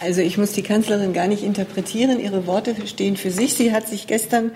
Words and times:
Also 0.00 0.20
ich 0.20 0.36
muss 0.36 0.52
die 0.52 0.62
Kanzlerin 0.62 1.12
gar 1.12 1.26
nicht 1.26 1.42
interpretieren. 1.42 2.20
Ihre 2.20 2.46
Worte 2.46 2.74
stehen 2.86 3.16
für 3.16 3.30
sich. 3.30 3.54
Sie 3.54 3.72
hat 3.72 3.88
sich 3.88 4.06
gestern 4.06 4.52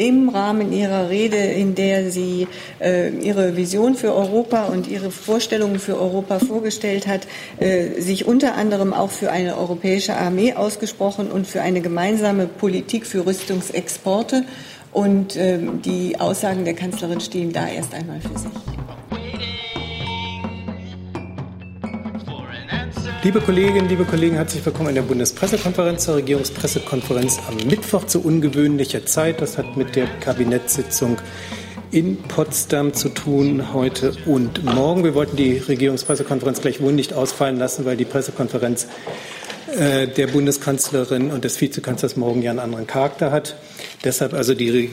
im 0.00 0.30
Rahmen 0.30 0.72
ihrer 0.72 1.10
Rede, 1.10 1.36
in 1.36 1.74
der 1.74 2.10
sie 2.10 2.48
äh, 2.80 3.10
ihre 3.10 3.56
Vision 3.56 3.94
für 3.94 4.14
Europa 4.14 4.64
und 4.64 4.88
ihre 4.88 5.10
Vorstellungen 5.10 5.78
für 5.78 6.00
Europa 6.00 6.38
vorgestellt 6.38 7.06
hat, 7.06 7.26
äh, 7.58 8.00
sich 8.00 8.26
unter 8.26 8.54
anderem 8.54 8.94
auch 8.94 9.10
für 9.10 9.30
eine 9.30 9.58
europäische 9.58 10.16
Armee 10.16 10.54
ausgesprochen 10.54 11.30
und 11.30 11.46
für 11.46 11.60
eine 11.60 11.82
gemeinsame 11.82 12.46
Politik 12.46 13.06
für 13.06 13.26
Rüstungsexporte. 13.26 14.44
Und 14.92 15.36
äh, 15.36 15.58
die 15.84 16.18
Aussagen 16.18 16.64
der 16.64 16.74
Kanzlerin 16.74 17.20
stehen 17.20 17.52
da 17.52 17.68
erst 17.68 17.92
einmal 17.92 18.20
für 18.20 18.38
sich. 18.38 18.50
Liebe 23.22 23.42
Kolleginnen, 23.42 23.86
liebe 23.86 24.06
Kollegen, 24.06 24.36
herzlich 24.36 24.64
willkommen 24.64 24.88
in 24.88 24.94
der 24.94 25.02
Bundespressekonferenz 25.02 26.06
zur 26.06 26.16
Regierungspressekonferenz 26.16 27.38
am 27.48 27.56
Mittwoch 27.68 28.06
zu 28.06 28.24
ungewöhnlicher 28.24 29.04
Zeit. 29.04 29.42
Das 29.42 29.58
hat 29.58 29.76
mit 29.76 29.94
der 29.94 30.06
Kabinettssitzung 30.06 31.18
in 31.90 32.16
Potsdam 32.16 32.94
zu 32.94 33.10
tun, 33.10 33.74
heute 33.74 34.14
und 34.24 34.64
morgen. 34.64 35.04
Wir 35.04 35.14
wollten 35.14 35.36
die 35.36 35.58
Regierungspressekonferenz 35.58 36.62
gleich 36.62 36.80
wohl 36.80 36.94
nicht 36.94 37.12
ausfallen 37.12 37.58
lassen, 37.58 37.84
weil 37.84 37.98
die 37.98 38.06
Pressekonferenz 38.06 38.88
äh, 39.76 40.06
der 40.06 40.28
Bundeskanzlerin 40.28 41.30
und 41.30 41.44
des 41.44 41.60
Vizekanzlers 41.60 42.16
morgen 42.16 42.40
ja 42.40 42.52
einen 42.52 42.58
anderen 42.58 42.86
Charakter 42.86 43.30
hat. 43.30 43.56
Deshalb 44.02 44.32
also 44.32 44.54
die 44.54 44.92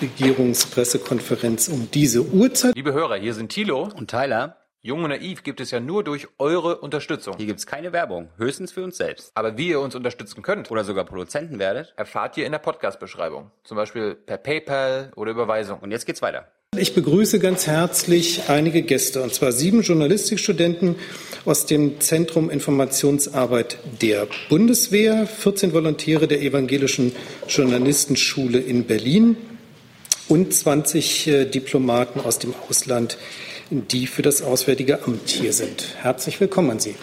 Regierungspressekonferenz 0.00 1.68
um 1.68 1.88
diese 1.92 2.24
Uhrzeit. 2.24 2.74
Liebe 2.74 2.94
Hörer, 2.94 3.16
hier 3.16 3.34
sind 3.34 3.50
Thilo 3.50 3.90
und 3.94 4.10
Tyler. 4.10 4.56
Jung 4.86 5.02
und 5.02 5.10
Naiv 5.10 5.42
gibt 5.42 5.60
es 5.60 5.72
ja 5.72 5.80
nur 5.80 6.04
durch 6.04 6.28
eure 6.38 6.76
Unterstützung. 6.76 7.34
Hier 7.36 7.46
gibt 7.46 7.58
es 7.58 7.66
keine 7.66 7.92
Werbung, 7.92 8.28
höchstens 8.36 8.70
für 8.70 8.84
uns 8.84 8.96
selbst. 8.96 9.32
Aber 9.34 9.58
wie 9.58 9.70
ihr 9.70 9.80
uns 9.80 9.96
unterstützen 9.96 10.42
könnt 10.42 10.70
oder 10.70 10.84
sogar 10.84 11.04
Produzenten 11.04 11.58
werdet, 11.58 11.92
erfahrt 11.96 12.36
ihr 12.36 12.46
in 12.46 12.52
der 12.52 12.60
Podcast-Beschreibung. 12.60 13.50
Zum 13.64 13.76
Beispiel 13.76 14.14
per 14.14 14.36
PayPal 14.36 15.10
oder 15.16 15.32
Überweisung. 15.32 15.80
Und 15.80 15.90
jetzt 15.90 16.06
geht's 16.06 16.22
weiter. 16.22 16.46
Ich 16.78 16.94
begrüße 16.94 17.40
ganz 17.40 17.66
herzlich 17.66 18.42
einige 18.46 18.82
Gäste, 18.82 19.24
und 19.24 19.34
zwar 19.34 19.50
sieben 19.50 19.82
Journalistikstudenten 19.82 20.94
aus 21.44 21.66
dem 21.66 22.00
Zentrum 22.00 22.48
Informationsarbeit 22.48 23.78
der 24.00 24.28
Bundeswehr, 24.48 25.26
14 25.26 25.72
Volontäre 25.72 26.28
der 26.28 26.42
Evangelischen 26.42 27.10
Journalistenschule 27.48 28.60
in 28.60 28.84
Berlin 28.84 29.36
und 30.28 30.54
20 30.54 31.26
äh, 31.26 31.44
Diplomaten 31.44 32.20
aus 32.20 32.38
dem 32.38 32.54
Ausland 32.68 33.18
die 33.70 34.06
für 34.06 34.22
das 34.22 34.42
Auswärtige 34.42 35.02
Amt 35.04 35.28
hier 35.28 35.52
sind. 35.52 35.96
Herzlich 36.00 36.40
willkommen 36.40 36.70
an 36.70 36.78
Sie. 36.78 36.94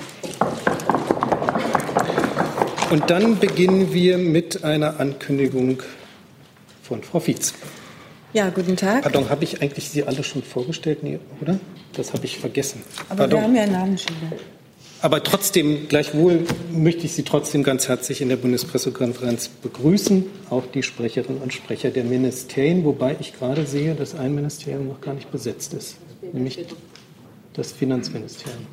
Und 2.90 3.10
dann 3.10 3.40
beginnen 3.40 3.94
wir 3.94 4.18
mit 4.18 4.64
einer 4.64 5.00
Ankündigung 5.00 5.82
von 6.82 7.04
Frau 7.04 7.20
Fietz. 7.20 7.54
Ja, 8.34 8.50
guten 8.50 8.78
Tag. 8.78 9.04
Pardon, 9.04 9.30
habe 9.30 9.44
ich 9.44 9.62
eigentlich 9.62 9.90
Sie 9.90 10.04
alle 10.04 10.24
schon 10.24 10.42
vorgestellt, 10.42 11.04
nee, 11.04 11.20
oder? 11.42 11.60
Das 11.94 12.14
habe 12.14 12.26
ich 12.26 12.40
vergessen. 12.40 12.82
Aber 13.10 13.28
Pardon. 13.28 13.40
wir 13.40 13.44
haben 13.44 13.56
ja 13.56 13.68
Namensschilder. 13.68 14.32
Aber 15.02 15.22
trotzdem, 15.22 15.90
gleichwohl 15.90 16.46
möchte 16.72 17.06
ich 17.06 17.12
Sie 17.12 17.24
trotzdem 17.24 17.64
ganz 17.64 17.90
herzlich 17.90 18.22
in 18.22 18.30
der 18.30 18.38
Bundespressekonferenz 18.38 19.50
begrüßen, 19.50 20.26
auch 20.50 20.64
die 20.74 20.82
Sprecherinnen 20.82 21.42
und 21.42 21.52
Sprecher 21.54 21.90
der 21.90 22.06
Ministerien, 22.06 22.86
wobei 22.86 23.18
ich 23.20 23.38
gerade 23.38 23.66
sehe, 23.66 23.96
dass 23.96 24.16
ein 24.16 24.34
Ministerium 24.34 24.88
noch 24.88 25.02
gar 25.02 25.14
nicht 25.14 25.30
besetzt 25.30 25.74
ist 25.74 25.98
nämlich 26.34 26.66
das 27.54 27.72
Finanzministerium. 27.72 28.66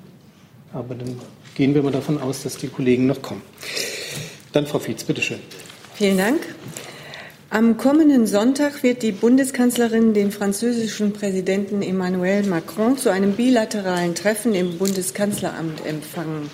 Aber 0.72 0.94
dann 0.94 1.20
gehen 1.54 1.74
wir 1.74 1.82
mal 1.82 1.92
davon 1.92 2.20
aus, 2.20 2.42
dass 2.42 2.56
die 2.56 2.68
Kollegen 2.68 3.06
noch 3.06 3.22
kommen. 3.22 3.42
Dann 4.52 4.66
Frau 4.66 4.78
Fietz, 4.78 5.04
bitteschön. 5.04 5.38
Vielen 5.94 6.18
Dank. 6.18 6.40
Am 7.50 7.76
kommenden 7.76 8.26
Sonntag 8.26 8.84
wird 8.84 9.02
die 9.02 9.10
Bundeskanzlerin 9.10 10.14
den 10.14 10.30
französischen 10.30 11.12
Präsidenten 11.12 11.82
Emmanuel 11.82 12.44
Macron 12.44 12.96
zu 12.96 13.10
einem 13.10 13.32
bilateralen 13.32 14.14
Treffen 14.14 14.54
im 14.54 14.78
Bundeskanzleramt 14.78 15.84
empfangen. 15.84 16.48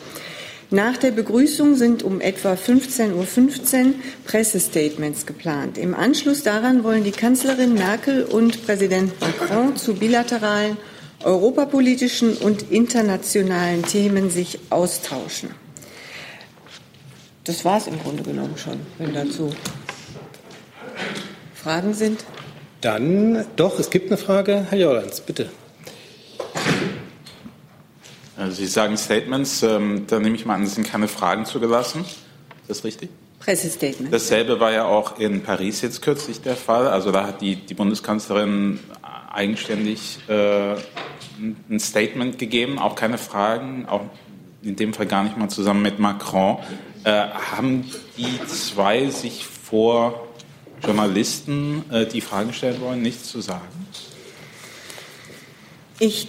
Nach 0.70 0.96
der 0.96 1.12
Begrüßung 1.12 1.76
sind 1.76 2.02
um 2.02 2.20
etwa 2.20 2.54
15.15 2.54 3.12
Uhr 3.12 3.94
Pressestatements 4.24 5.26
geplant. 5.26 5.78
Im 5.78 5.94
Anschluss 5.94 6.42
daran 6.42 6.82
wollen 6.82 7.04
die 7.04 7.12
Kanzlerin 7.12 7.74
Merkel 7.74 8.24
und 8.24 8.64
Präsident 8.66 9.12
Macron 9.20 9.76
zu 9.76 9.94
bilateralen 9.94 10.76
europapolitischen 11.22 12.36
und 12.36 12.70
internationalen 12.70 13.82
Themen 13.82 14.30
sich 14.30 14.58
austauschen. 14.70 15.50
Das 17.44 17.64
war 17.64 17.78
es 17.78 17.86
im 17.86 17.98
Grunde 18.00 18.22
genommen 18.22 18.56
schon, 18.56 18.80
wenn 18.98 19.14
dazu 19.14 19.50
Fragen 21.54 21.94
sind. 21.94 22.24
Dann 22.80 23.44
doch, 23.56 23.78
es 23.78 23.90
gibt 23.90 24.08
eine 24.08 24.18
Frage. 24.18 24.66
Herr 24.68 24.78
Jordans, 24.78 25.20
bitte. 25.20 25.48
Also 28.36 28.56
Sie 28.56 28.66
sagen 28.66 28.96
Statements, 28.96 29.62
ähm, 29.62 30.04
da 30.06 30.18
nehme 30.18 30.36
ich 30.36 30.44
mal 30.44 30.54
an, 30.54 30.64
es 30.64 30.74
sind 30.74 30.86
keine 30.86 31.08
Fragen 31.08 31.46
zugelassen. 31.46 32.04
Ist 32.62 32.68
das 32.68 32.84
richtig? 32.84 33.10
Pressestatement. 33.40 34.12
Dasselbe 34.12 34.60
war 34.60 34.72
ja 34.72 34.84
auch 34.84 35.18
in 35.18 35.42
Paris 35.42 35.80
jetzt 35.80 36.02
kürzlich 36.02 36.40
der 36.40 36.56
Fall. 36.56 36.88
Also 36.88 37.12
da 37.12 37.26
hat 37.26 37.40
die, 37.40 37.56
die 37.56 37.74
Bundeskanzlerin 37.74 38.80
eigenständig 39.32 40.18
äh, 40.28 40.74
ein 41.70 41.80
Statement 41.80 42.38
gegeben, 42.38 42.78
auch 42.78 42.94
keine 42.94 43.18
Fragen, 43.18 43.86
auch 43.86 44.02
in 44.62 44.76
dem 44.76 44.92
Fall 44.94 45.06
gar 45.06 45.24
nicht 45.24 45.36
mal 45.36 45.48
zusammen 45.48 45.82
mit 45.82 45.98
Macron. 45.98 46.58
Äh, 47.04 47.10
haben 47.10 47.84
die 48.16 48.44
zwei 48.46 49.10
sich 49.10 49.46
vor 49.46 50.26
Journalisten, 50.84 51.84
äh, 51.90 52.06
die 52.06 52.20
Fragen 52.20 52.52
stellen 52.52 52.80
wollen, 52.80 53.02
nichts 53.02 53.28
zu 53.28 53.40
sagen? 53.40 53.64
Ich 55.98 56.28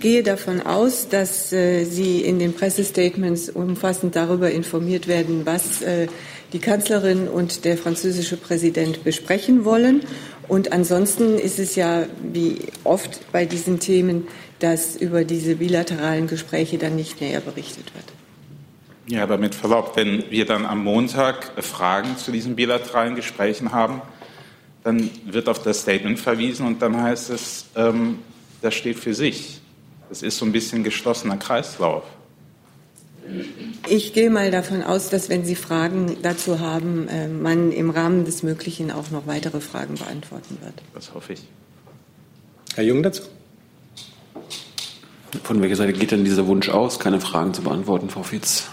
gehe 0.00 0.22
davon 0.22 0.60
aus, 0.60 1.08
dass 1.08 1.52
äh, 1.52 1.84
Sie 1.84 2.20
in 2.20 2.38
den 2.38 2.54
Pressestatements 2.54 3.50
umfassend 3.50 4.16
darüber 4.16 4.50
informiert 4.50 5.08
werden, 5.08 5.44
was 5.44 5.82
äh, 5.82 6.08
die 6.52 6.58
Kanzlerin 6.58 7.28
und 7.28 7.64
der 7.64 7.76
französische 7.78 8.36
Präsident 8.36 9.04
besprechen 9.04 9.64
wollen. 9.64 10.02
Und 10.50 10.72
ansonsten 10.72 11.38
ist 11.38 11.60
es 11.60 11.76
ja 11.76 12.06
wie 12.20 12.58
oft 12.82 13.20
bei 13.30 13.44
diesen 13.44 13.78
Themen, 13.78 14.26
dass 14.58 14.96
über 14.96 15.24
diese 15.24 15.54
bilateralen 15.54 16.26
Gespräche 16.26 16.76
dann 16.76 16.96
nicht 16.96 17.20
näher 17.20 17.40
berichtet 17.40 17.84
wird. 17.94 18.04
Ja, 19.06 19.22
aber 19.22 19.38
mit 19.38 19.54
Verlaub, 19.54 19.92
wenn 19.94 20.28
wir 20.28 20.46
dann 20.46 20.66
am 20.66 20.82
Montag 20.82 21.52
Fragen 21.62 22.16
zu 22.16 22.32
diesen 22.32 22.56
bilateralen 22.56 23.14
Gesprächen 23.14 23.70
haben, 23.70 24.02
dann 24.82 25.08
wird 25.24 25.48
auf 25.48 25.62
das 25.62 25.82
Statement 25.82 26.18
verwiesen 26.18 26.66
und 26.66 26.82
dann 26.82 27.00
heißt 27.00 27.30
es, 27.30 27.66
ähm, 27.76 28.18
das 28.60 28.74
steht 28.74 28.98
für 28.98 29.14
sich. 29.14 29.60
Das 30.08 30.20
ist 30.24 30.36
so 30.36 30.44
ein 30.44 30.50
bisschen 30.50 30.82
geschlossener 30.82 31.36
Kreislauf. 31.36 32.02
Ich 33.88 34.12
gehe 34.12 34.30
mal 34.30 34.50
davon 34.50 34.82
aus, 34.82 35.08
dass 35.08 35.28
wenn 35.28 35.44
Sie 35.44 35.54
Fragen 35.54 36.16
dazu 36.22 36.60
haben, 36.60 37.08
äh, 37.08 37.28
man 37.28 37.72
im 37.72 37.90
Rahmen 37.90 38.24
des 38.24 38.42
Möglichen 38.42 38.90
auch 38.90 39.10
noch 39.10 39.26
weitere 39.26 39.60
Fragen 39.60 39.94
beantworten 39.94 40.58
wird. 40.60 40.74
Das 40.94 41.14
hoffe 41.14 41.32
ich. 41.32 41.42
Herr 42.74 42.84
Jung 42.84 43.02
dazu? 43.02 43.22
Von 45.44 45.62
welcher 45.62 45.76
Seite 45.76 45.92
geht 45.92 46.10
denn 46.10 46.24
dieser 46.24 46.46
Wunsch 46.46 46.68
aus, 46.68 46.98
keine 46.98 47.20
Fragen 47.20 47.54
zu 47.54 47.62
beantworten, 47.62 48.10
Frau 48.10 48.22
Fietz? 48.22 48.64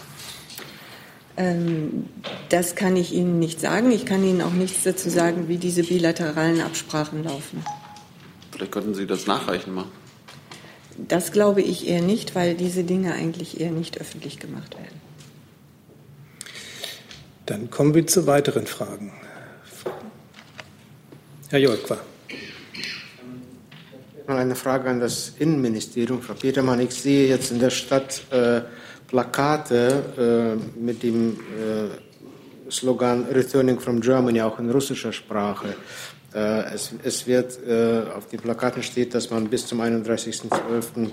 Ähm, 1.37 2.05
das 2.49 2.75
kann 2.75 2.95
ich 2.95 3.13
Ihnen 3.13 3.39
nicht 3.39 3.61
sagen. 3.61 3.91
Ich 3.91 4.05
kann 4.05 4.23
Ihnen 4.23 4.41
auch 4.41 4.53
nichts 4.53 4.83
dazu 4.83 5.09
sagen, 5.09 5.47
wie 5.47 5.57
diese 5.57 5.83
bilateralen 5.83 6.61
Absprachen 6.61 7.23
laufen. 7.23 7.63
Vielleicht 8.51 8.71
könnten 8.71 8.95
Sie 8.95 9.05
das 9.05 9.27
nachreichen 9.27 9.73
machen. 9.73 9.91
Das 10.97 11.31
glaube 11.31 11.61
ich 11.61 11.87
eher 11.87 12.01
nicht, 12.01 12.35
weil 12.35 12.55
diese 12.55 12.83
Dinge 12.83 13.13
eigentlich 13.13 13.59
eher 13.59 13.71
nicht 13.71 14.01
öffentlich 14.01 14.39
gemacht 14.39 14.75
werden. 14.75 15.01
Dann 17.45 17.69
kommen 17.69 17.93
wir 17.93 18.05
zu 18.07 18.27
weiteren 18.27 18.65
Fragen. 18.65 19.13
Herr 21.49 21.59
Jolkwa. 21.59 21.97
Eine 24.27 24.55
Frage 24.55 24.89
an 24.89 24.99
das 24.99 25.33
Innenministerium. 25.39 26.21
Frau 26.21 26.33
Petermann, 26.33 26.81
ich 26.81 26.93
sehe 26.93 27.29
jetzt 27.29 27.51
in 27.51 27.59
der 27.59 27.69
Stadt 27.69 28.23
äh, 28.31 28.61
Plakate 29.07 30.57
äh, 30.57 30.79
mit 30.79 31.03
dem 31.03 31.39
äh, 31.39 32.69
Slogan 32.69 33.23
Returning 33.31 33.79
from 33.79 34.01
Germany, 34.01 34.41
auch 34.41 34.59
in 34.59 34.69
russischer 34.69 35.13
Sprache. 35.13 35.75
Äh, 36.33 36.73
es, 36.73 36.91
es, 37.03 37.27
wird 37.27 37.57
äh, 37.65 38.03
auf 38.15 38.27
den 38.27 38.39
Plakaten 38.39 38.83
steht, 38.83 39.13
dass 39.13 39.29
man 39.29 39.47
bis 39.47 39.65
zum 39.65 39.81
31.12. 39.81 41.09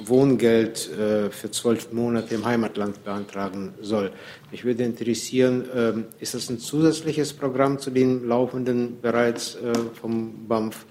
Wohngeld 0.00 0.90
äh, 0.92 1.30
für 1.30 1.50
zwölf 1.50 1.92
Monate 1.92 2.34
im 2.34 2.44
Heimatland 2.44 3.02
beantragen 3.04 3.74
soll. 3.80 4.12
Mich 4.50 4.64
würde 4.64 4.84
interessieren, 4.84 5.64
ähm, 5.74 6.04
ist 6.20 6.34
das 6.34 6.50
ein 6.50 6.58
zusätzliches 6.58 7.32
Programm 7.32 7.78
zu 7.78 7.90
den 7.90 8.26
laufenden 8.26 9.00
bereits 9.00 9.56
vom 10.00 10.46
BAMF 10.46 10.86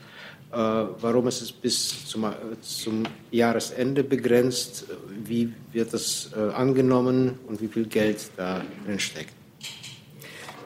warum 0.50 1.28
ist 1.28 1.42
es 1.42 1.52
bis 1.52 2.06
zum, 2.06 2.26
zum 2.62 3.04
Jahresende 3.32 4.02
begrenzt? 4.02 4.86
Wie 5.26 5.54
wird 5.74 5.94
das 5.94 6.32
angenommen 6.34 7.38
und 7.48 7.62
wie 7.62 7.68
viel 7.68 7.86
Geld 7.86 8.30
da 8.38 8.64
drin 8.86 8.98
steckt? 8.98 9.37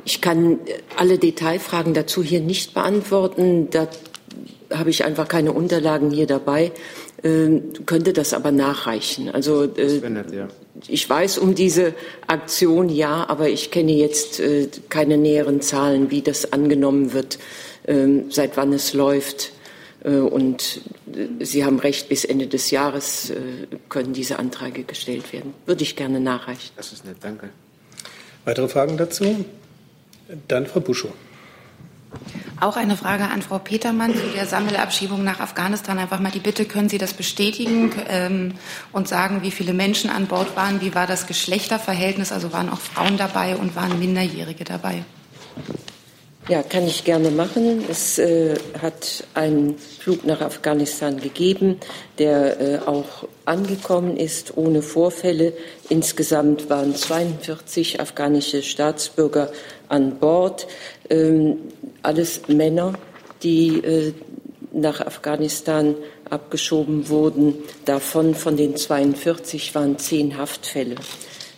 Ich 0.06 0.22
kann 0.22 0.60
alle 0.98 1.18
Detailfragen 1.18 1.94
dazu 1.94 2.24
hier 2.24 2.42
nicht 2.42 2.74
beantworten. 2.74 3.70
Da 3.70 3.88
habe 4.74 4.90
ich 4.90 5.06
einfach 5.06 5.28
keine 5.28 5.52
Unterlagen 5.52 6.12
hier 6.12 6.28
dabei, 6.28 6.72
äh, 7.24 7.60
könnte 7.86 8.14
das 8.14 8.34
aber 8.34 8.52
nachreichen. 8.52 9.30
Also 9.30 9.64
äh, 9.64 10.02
ich 10.88 11.10
weiß 11.10 11.38
um 11.38 11.56
diese 11.56 11.94
Aktion 12.28 12.90
ja, 12.90 13.26
aber 13.28 13.50
ich 13.50 13.72
kenne 13.72 13.92
jetzt 13.92 14.40
äh, 14.40 14.70
keine 14.90 15.18
näheren 15.18 15.62
Zahlen, 15.62 16.12
wie 16.12 16.22
das 16.22 16.54
angenommen 16.54 17.14
wird, 17.14 17.38
ähm, 17.88 18.26
seit 18.30 18.58
wann 18.58 18.74
es 18.74 18.94
läuft. 18.94 19.52
Äh, 20.04 20.16
und 20.16 20.82
äh, 21.14 21.44
Sie 21.44 21.66
haben 21.66 21.80
recht, 21.80 22.10
bis 22.10 22.26
Ende 22.26 22.48
des 22.48 22.72
Jahres 22.72 23.30
äh, 23.30 23.36
können 23.90 24.14
diese 24.14 24.40
Anträge 24.40 24.84
gestellt 24.84 25.34
werden. 25.34 25.54
Würde 25.66 25.84
ich 25.84 25.96
gerne 25.96 26.20
nachreichen. 26.20 26.72
Das 26.76 26.92
ist 26.92 27.06
nett, 27.06 27.18
danke. 27.22 27.50
Weitere 28.46 28.68
Fragen 28.68 28.98
dazu? 28.98 29.46
Dann 30.48 30.66
Frau 30.66 30.80
Buschow. 30.80 31.12
Auch 32.60 32.78
eine 32.78 32.96
Frage 32.96 33.24
an 33.24 33.42
Frau 33.42 33.58
Petermann 33.58 34.14
zu 34.14 34.22
der 34.36 34.46
Sammelabschiebung 34.46 35.24
nach 35.24 35.40
Afghanistan. 35.40 35.98
Einfach 35.98 36.20
mal 36.20 36.32
die 36.32 36.40
Bitte, 36.40 36.66
können 36.66 36.90
Sie 36.90 37.00
das 37.00 37.14
bestätigen 37.14 37.92
ähm, 38.08 38.54
und 38.92 39.08
sagen, 39.08 39.42
wie 39.42 39.50
viele 39.50 39.74
Menschen 39.74 40.12
an 40.12 40.28
Bord 40.28 40.56
waren? 40.56 40.80
Wie 40.82 40.94
war 40.94 41.08
das 41.08 41.26
Geschlechterverhältnis? 41.26 42.32
Also 42.32 42.54
waren 42.54 42.70
auch 42.70 42.80
Frauen 42.80 43.18
dabei 43.18 43.56
und 43.56 43.76
waren 43.76 43.98
Minderjährige 43.98 44.64
dabei? 44.64 45.04
Ja, 46.50 46.64
kann 46.64 46.88
ich 46.88 47.04
gerne 47.04 47.30
machen. 47.30 47.86
Es 47.88 48.18
äh, 48.18 48.56
hat 48.82 49.24
einen 49.36 49.78
Flug 49.78 50.26
nach 50.26 50.42
Afghanistan 50.42 51.20
gegeben, 51.20 51.78
der 52.18 52.60
äh, 52.60 52.80
auch 52.80 53.28
angekommen 53.46 54.18
ist 54.18 54.58
ohne 54.58 54.82
Vorfälle. 54.82 55.54
Insgesamt 55.90 56.68
waren 56.68 56.96
42 56.96 58.00
afghanische 58.00 58.64
Staatsbürger 58.64 59.52
an 59.88 60.18
Bord, 60.18 60.68
ähm, 61.12 61.58
alles 62.02 62.48
Männer, 62.48 62.94
die 63.44 63.78
äh, 63.78 64.14
nach 64.74 65.00
Afghanistan 65.00 65.96
abgeschoben 66.28 67.08
wurden. 67.10 67.54
Davon 67.86 68.34
von 68.34 68.58
den 68.58 68.76
42 68.76 69.76
waren 69.76 70.00
zehn 70.00 70.38
Haftfälle. 70.38 70.96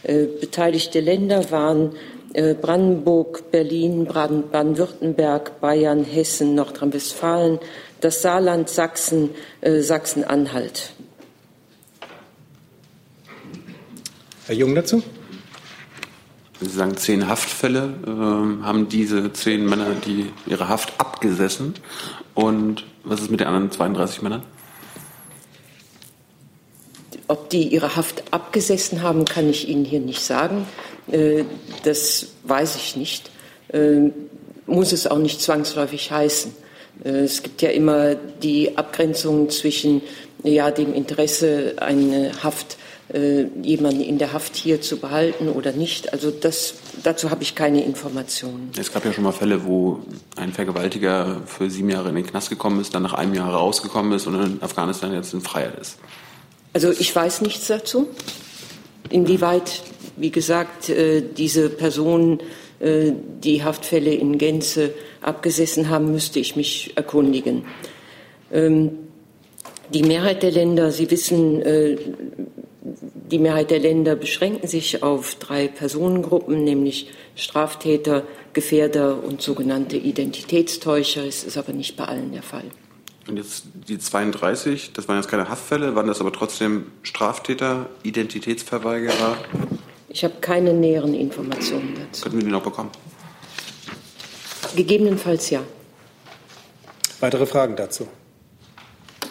Äh, 0.03 0.25
beteiligte 0.25 0.99
Länder 0.99 1.49
waren 1.51 1.95
Brandenburg, 2.33 3.51
Berlin, 3.51 4.05
Baden-Württemberg, 4.05 5.61
Bayern, 5.61 6.03
Hessen, 6.03 6.55
Nordrhein-Westfalen, 6.55 7.59
das 8.01 8.21
Saarland, 8.21 8.69
Sachsen, 8.69 9.29
äh, 9.61 9.81
Sachsen-Anhalt. 9.81 10.93
Herr 14.45 14.55
Jung 14.55 14.75
dazu? 14.75 15.03
Sie 16.59 16.69
sagen 16.69 16.97
zehn 16.97 17.27
Haftfälle, 17.27 17.93
äh, 18.05 18.63
haben 18.63 18.89
diese 18.89 19.31
zehn 19.33 19.65
Männer 19.65 19.95
die 20.05 20.31
ihre 20.45 20.69
Haft 20.69 20.99
abgesessen. 20.99 21.75
Und 22.33 22.85
was 23.03 23.21
ist 23.21 23.31
mit 23.31 23.39
den 23.39 23.47
anderen 23.47 23.71
32 23.71 24.21
Männern? 24.21 24.43
Ob 27.27 27.49
die 27.49 27.67
ihre 27.67 27.95
Haft 27.95 28.33
abgesessen 28.33 29.01
haben, 29.01 29.25
kann 29.25 29.49
ich 29.49 29.67
Ihnen 29.67 29.85
hier 29.85 29.99
nicht 29.99 30.21
sagen. 30.21 30.65
Äh, 31.11 31.43
das 31.83 32.27
weiß 32.43 32.75
ich 32.75 32.95
nicht. 32.95 33.29
Äh, 33.69 34.11
muss 34.65 34.91
es 34.91 35.07
auch 35.07 35.17
nicht 35.17 35.41
zwangsläufig 35.41 36.11
heißen. 36.11 36.53
Äh, 37.03 37.09
es 37.09 37.43
gibt 37.43 37.61
ja 37.61 37.69
immer 37.69 38.15
die 38.15 38.77
Abgrenzung 38.77 39.49
zwischen 39.49 40.01
ja, 40.43 40.71
dem 40.71 40.93
Interesse, 40.93 41.75
eine 41.77 42.31
Haft, 42.43 42.77
jemanden 43.61 44.01
in 44.01 44.17
der 44.17 44.33
Haft 44.33 44.55
hier 44.55 44.81
zu 44.81 44.97
behalten 44.97 45.47
oder 45.47 45.71
nicht. 45.71 46.13
Also 46.13 46.31
das, 46.31 46.73
dazu 47.03 47.29
habe 47.29 47.43
ich 47.43 47.53
keine 47.53 47.83
Informationen. 47.83 48.71
Es 48.79 48.91
gab 48.91 49.05
ja 49.05 49.13
schon 49.13 49.25
mal 49.25 49.33
Fälle, 49.33 49.65
wo 49.65 49.99
ein 50.35 50.51
Vergewaltiger 50.51 51.41
für 51.45 51.69
sieben 51.69 51.89
Jahre 51.89 52.09
in 52.09 52.15
den 52.15 52.25
Knast 52.25 52.49
gekommen 52.49 52.81
ist, 52.81 52.95
dann 52.95 53.03
nach 53.03 53.13
einem 53.13 53.35
Jahr 53.35 53.53
rausgekommen 53.53 54.13
ist 54.13 54.25
und 54.25 54.41
in 54.41 54.63
Afghanistan 54.63 55.13
jetzt 55.13 55.33
in 55.33 55.41
Freiheit 55.41 55.77
ist. 55.79 55.97
Also 56.73 56.91
ich 56.91 57.15
weiß 57.15 57.41
nichts 57.41 57.67
dazu, 57.67 58.07
inwieweit 59.09 59.83
wie 60.15 60.31
gesagt, 60.31 60.89
äh, 60.89 61.21
diese 61.21 61.69
Personen, 61.69 62.39
äh, 62.79 63.11
die 63.43 63.63
Haftfälle 63.63 64.13
in 64.13 64.37
Gänze 64.37 64.93
abgesessen 65.21 65.89
haben, 65.89 66.11
müsste 66.11 66.39
ich 66.39 66.55
mich 66.55 66.93
erkundigen. 66.95 67.65
Ähm, 68.51 68.91
die 69.93 70.03
Mehrheit 70.03 70.43
der 70.43 70.51
Länder, 70.51 70.91
Sie 70.91 71.09
wissen, 71.09 71.61
äh, 71.61 71.97
die 73.31 73.39
Mehrheit 73.39 73.71
der 73.71 73.79
Länder 73.79 74.15
beschränken 74.15 74.67
sich 74.67 75.01
auf 75.01 75.35
drei 75.35 75.67
Personengruppen, 75.67 76.63
nämlich 76.63 77.07
Straftäter, 77.35 78.23
Gefährder 78.53 79.23
und 79.23 79.41
sogenannte 79.41 79.97
Identitätstäuscher. 79.97 81.25
Es 81.25 81.43
ist 81.43 81.57
aber 81.57 81.73
nicht 81.73 81.95
bei 81.95 82.05
allen 82.05 82.31
der 82.31 82.43
Fall. 82.43 82.65
Und 83.27 83.37
jetzt 83.37 83.63
die 83.87 83.97
32, 83.97 84.91
das 84.93 85.07
waren 85.07 85.17
jetzt 85.17 85.29
keine 85.29 85.47
Haftfälle, 85.47 85.95
waren 85.95 86.07
das 86.07 86.19
aber 86.19 86.33
trotzdem 86.33 86.87
Straftäter, 87.03 87.89
Identitätsverweigerer? 88.03 89.37
Ich 90.09 90.23
habe 90.23 90.35
keine 90.41 90.73
näheren 90.73 91.13
Informationen 91.13 91.95
dazu. 91.95 92.23
Könnten 92.23 92.39
wir 92.39 92.45
die 92.45 92.51
noch 92.51 92.63
bekommen? 92.63 92.91
Gegebenenfalls 94.75 95.49
ja. 95.49 95.61
Weitere 97.19 97.45
Fragen 97.45 97.75
dazu? 97.75 98.07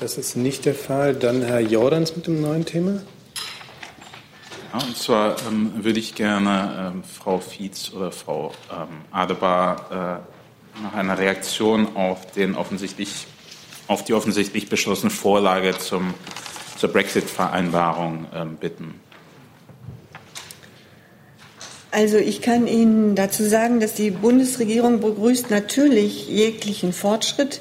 Das 0.00 0.16
ist 0.16 0.36
nicht 0.36 0.64
der 0.64 0.74
Fall. 0.74 1.14
Dann 1.14 1.42
Herr 1.42 1.60
Jordans 1.60 2.16
mit 2.16 2.26
dem 2.26 2.40
neuen 2.40 2.64
Thema. 2.64 3.02
Ja, 4.72 4.78
und 4.84 4.96
zwar 4.96 5.36
ähm, 5.46 5.72
würde 5.84 5.98
ich 5.98 6.14
gerne 6.14 6.92
ähm, 6.94 7.04
Frau 7.04 7.38
Fietz 7.38 7.92
oder 7.92 8.10
Frau 8.10 8.52
ähm, 8.72 8.88
Adebar 9.10 10.24
äh, 10.24 10.82
nach 10.82 10.94
einer 10.94 11.18
Reaktion 11.18 11.94
auf, 11.94 12.32
den 12.32 12.54
offensichtlich, 12.54 13.26
auf 13.92 14.04
die 14.04 14.14
offensichtlich 14.14 14.68
beschlossene 14.68 15.10
Vorlage 15.10 15.78
zum, 15.78 16.14
zur 16.76 16.90
Brexit-Vereinbarung 16.90 18.26
ähm, 18.34 18.56
bitten. 18.56 19.00
Also 21.90 22.16
ich 22.16 22.40
kann 22.40 22.66
Ihnen 22.66 23.14
dazu 23.14 23.44
sagen, 23.44 23.78
dass 23.78 23.92
die 23.92 24.10
Bundesregierung 24.10 25.00
begrüßt 25.00 25.50
natürlich 25.50 26.26
jeglichen 26.26 26.94
Fortschritt, 26.94 27.60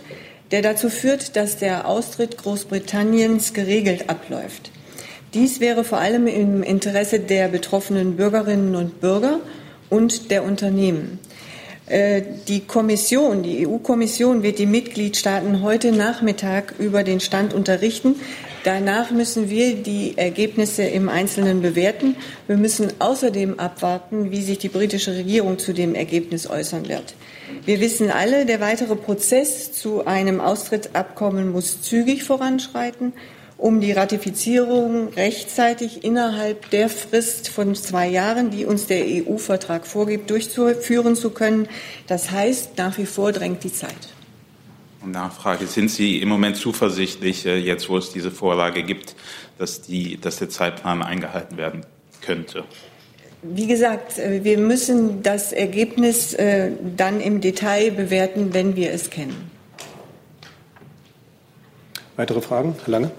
der 0.51 0.61
dazu 0.61 0.89
führt, 0.89 1.35
dass 1.35 1.57
der 1.57 1.85
Austritt 1.85 2.37
Großbritanniens 2.37 3.53
geregelt 3.53 4.09
abläuft. 4.09 4.71
Dies 5.33 5.59
wäre 5.59 5.83
vor 5.83 5.97
allem 5.97 6.27
im 6.27 6.63
Interesse 6.63 7.19
der 7.19 7.49
betroffenen 7.49 8.15
Bürgerinnen 8.15 8.75
und 8.75 9.01
Bürger 9.01 9.39
und 9.89 10.31
der 10.31 10.43
Unternehmen. 10.43 11.19
Äh, 11.91 12.23
die 12.47 12.61
Kommission, 12.61 13.43
die 13.43 13.67
EU-Kommission 13.67 14.43
wird 14.43 14.59
die 14.59 14.65
Mitgliedstaaten 14.65 15.61
heute 15.61 15.91
Nachmittag 15.91 16.73
über 16.79 17.03
den 17.03 17.19
Stand 17.19 17.53
unterrichten. 17.53 18.15
Danach 18.63 19.11
müssen 19.11 19.49
wir 19.49 19.75
die 19.75 20.17
Ergebnisse 20.17 20.83
im 20.83 21.09
Einzelnen 21.09 21.61
bewerten. 21.61 22.15
Wir 22.47 22.55
müssen 22.55 22.93
außerdem 22.99 23.59
abwarten, 23.59 24.31
wie 24.31 24.41
sich 24.41 24.59
die 24.59 24.69
britische 24.69 25.15
Regierung 25.15 25.59
zu 25.59 25.73
dem 25.73 25.93
Ergebnis 25.93 26.49
äußern 26.49 26.87
wird. 26.87 27.13
Wir 27.65 27.81
wissen 27.81 28.09
alle, 28.09 28.45
der 28.45 28.61
weitere 28.61 28.95
Prozess 28.95 29.73
zu 29.73 30.05
einem 30.05 30.39
Austrittsabkommen 30.39 31.51
muss 31.51 31.81
zügig 31.81 32.23
voranschreiten, 32.23 33.11
um 33.61 33.79
die 33.79 33.91
Ratifizierung 33.91 35.09
rechtzeitig 35.09 36.03
innerhalb 36.03 36.71
der 36.71 36.89
Frist 36.89 37.47
von 37.47 37.75
zwei 37.75 38.07
Jahren, 38.07 38.49
die 38.49 38.65
uns 38.65 38.87
der 38.87 39.05
EU-Vertrag 39.05 39.85
vorgibt, 39.85 40.31
durchführen 40.31 41.15
zu 41.15 41.29
können. 41.29 41.67
Das 42.07 42.31
heißt, 42.31 42.77
nach 42.77 42.97
wie 42.97 43.05
vor 43.05 43.31
drängt 43.31 43.63
die 43.63 43.71
Zeit. 43.71 44.09
Nachfrage. 45.05 45.67
Sind 45.67 45.89
Sie 45.89 46.21
im 46.21 46.29
Moment 46.29 46.57
zuversichtlich, 46.57 47.45
äh, 47.45 47.57
jetzt 47.57 47.87
wo 47.89 47.97
es 47.97 48.11
diese 48.11 48.31
Vorlage 48.31 48.83
gibt, 48.83 49.15
dass, 49.57 49.81
die, 49.81 50.17
dass 50.17 50.37
der 50.37 50.49
Zeitplan 50.49 51.03
eingehalten 51.03 51.57
werden 51.57 51.85
könnte? 52.21 52.63
Wie 53.43 53.67
gesagt, 53.67 54.17
äh, 54.17 54.43
wir 54.43 54.57
müssen 54.57 55.21
das 55.21 55.53
Ergebnis 55.53 56.33
äh, 56.33 56.71
dann 56.97 57.21
im 57.21 57.41
Detail 57.41 57.91
bewerten, 57.91 58.53
wenn 58.53 58.75
wir 58.75 58.91
es 58.91 59.09
kennen. 59.09 59.51
Weitere 62.15 62.41
Fragen? 62.41 62.75
Herr 62.85 62.91
Lange? 62.91 63.11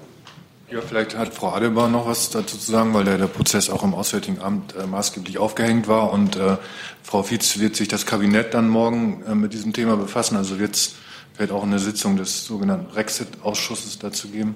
Ja, 0.73 0.81
vielleicht 0.81 1.19
hat 1.19 1.35
Frau 1.35 1.50
Adelbar 1.50 1.91
noch 1.91 2.07
was 2.07 2.31
dazu 2.31 2.57
zu 2.57 2.73
sagen, 2.73 2.95
weil 2.95 3.05
der, 3.05 3.19
der 3.19 3.26
Prozess 3.26 3.69
auch 3.69 3.83
im 3.83 3.93
Auswärtigen 3.93 4.41
Amt 4.41 4.75
äh, 4.75 4.87
maßgeblich 4.87 5.37
aufgehängt 5.37 5.87
war. 5.87 6.11
Und 6.11 6.37
äh, 6.37 6.57
Frau 7.02 7.23
Fietz 7.23 7.59
wird 7.59 7.76
sich 7.76 7.88
das 7.88 8.07
Kabinett 8.07 8.55
dann 8.55 8.71
morgen 8.71 9.23
äh, 9.29 9.35
mit 9.35 9.52
diesem 9.52 9.75
Thema 9.75 9.99
befassen. 9.99 10.35
Also 10.35 10.59
wird 10.59 10.75
es 10.75 10.95
vielleicht 11.35 11.52
auch 11.52 11.62
eine 11.62 11.79
Sitzung 11.79 12.17
des 12.17 12.47
sogenannten 12.47 12.87
Brexit-Ausschusses 12.87 13.99
dazu 13.99 14.29
geben? 14.29 14.55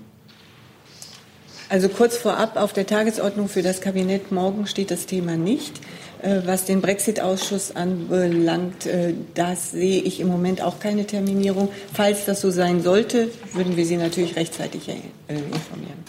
Also 1.68 1.90
kurz 1.90 2.16
vorab, 2.16 2.56
auf 2.56 2.73
der 2.73 2.87
Tagesordnung 2.87 3.50
für 3.50 3.62
das 3.62 3.82
Kabinett 3.82 4.32
morgen 4.32 4.66
steht 4.66 4.90
das 4.90 5.04
Thema 5.04 5.37
nicht. 5.37 5.80
Äh, 6.26 6.42
was 6.45 6.64
den 6.64 6.80
Brexit-Ausschuss 6.80 7.76
anbelangt, 7.76 8.87
äh, 8.87 9.14
das 9.35 9.71
sehe 9.71 10.02
ich 10.02 10.18
im 10.18 10.26
Moment 10.26 10.61
auch 10.61 10.80
keine 10.80 11.06
Terminierung. 11.06 11.68
Falls 11.92 12.25
das 12.25 12.40
so 12.40 12.50
sein 12.50 12.83
sollte, 12.83 13.28
würden 13.52 13.76
wir 13.76 13.87
Sie 13.87 13.97
natürlich 13.97 14.35
rechtzeitig 14.35 14.88
informieren. 15.28 16.04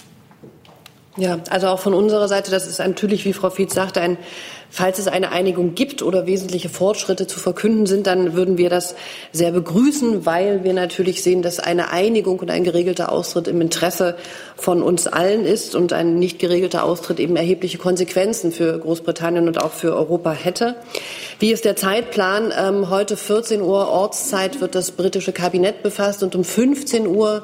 Ja, 1.17 1.39
also 1.49 1.67
auch 1.67 1.79
von 1.79 1.93
unserer 1.93 2.27
Seite, 2.27 2.49
das 2.51 2.67
ist 2.67 2.79
natürlich, 2.79 3.25
wie 3.25 3.33
Frau 3.33 3.49
Fietz 3.49 3.73
sagte, 3.75 4.01
ein 4.01 4.17
Falls 4.69 4.99
es 4.99 5.07
eine 5.07 5.31
Einigung 5.31 5.75
gibt 5.75 6.01
oder 6.03 6.27
wesentliche 6.27 6.69
Fortschritte 6.69 7.25
zu 7.25 7.39
verkünden 7.39 7.85
sind, 7.85 8.05
dann 8.05 8.33
würden 8.33 8.57
wir 8.57 8.69
das 8.69 8.95
sehr 9.31 9.51
begrüßen, 9.51 10.25
weil 10.25 10.63
wir 10.63 10.73
natürlich 10.73 11.23
sehen, 11.23 11.41
dass 11.41 11.59
eine 11.59 11.89
Einigung 11.91 12.39
und 12.39 12.51
ein 12.51 12.63
geregelter 12.63 13.11
Austritt 13.11 13.47
im 13.47 13.61
Interesse 13.61 14.15
von 14.55 14.83
uns 14.83 15.07
allen 15.07 15.45
ist 15.45 15.75
und 15.75 15.93
ein 15.93 16.19
nicht 16.19 16.39
geregelter 16.39 16.83
Austritt 16.83 17.19
eben 17.19 17.35
erhebliche 17.35 17.77
Konsequenzen 17.77 18.51
für 18.51 18.77
Großbritannien 18.77 19.47
und 19.47 19.61
auch 19.61 19.71
für 19.71 19.95
Europa 19.95 20.31
hätte. 20.31 20.75
Wie 21.39 21.51
ist 21.51 21.65
der 21.65 21.75
Zeitplan? 21.75 22.53
Ähm, 22.57 22.89
heute 22.89 23.15
14 23.15 23.61
Uhr 23.61 23.87
Ortszeit 23.87 24.59
wird 24.59 24.75
das 24.75 24.91
britische 24.91 25.31
Kabinett 25.31 25.83
befasst 25.83 26.23
und 26.23 26.35
um 26.35 26.43
15 26.43 27.07
Uhr 27.07 27.43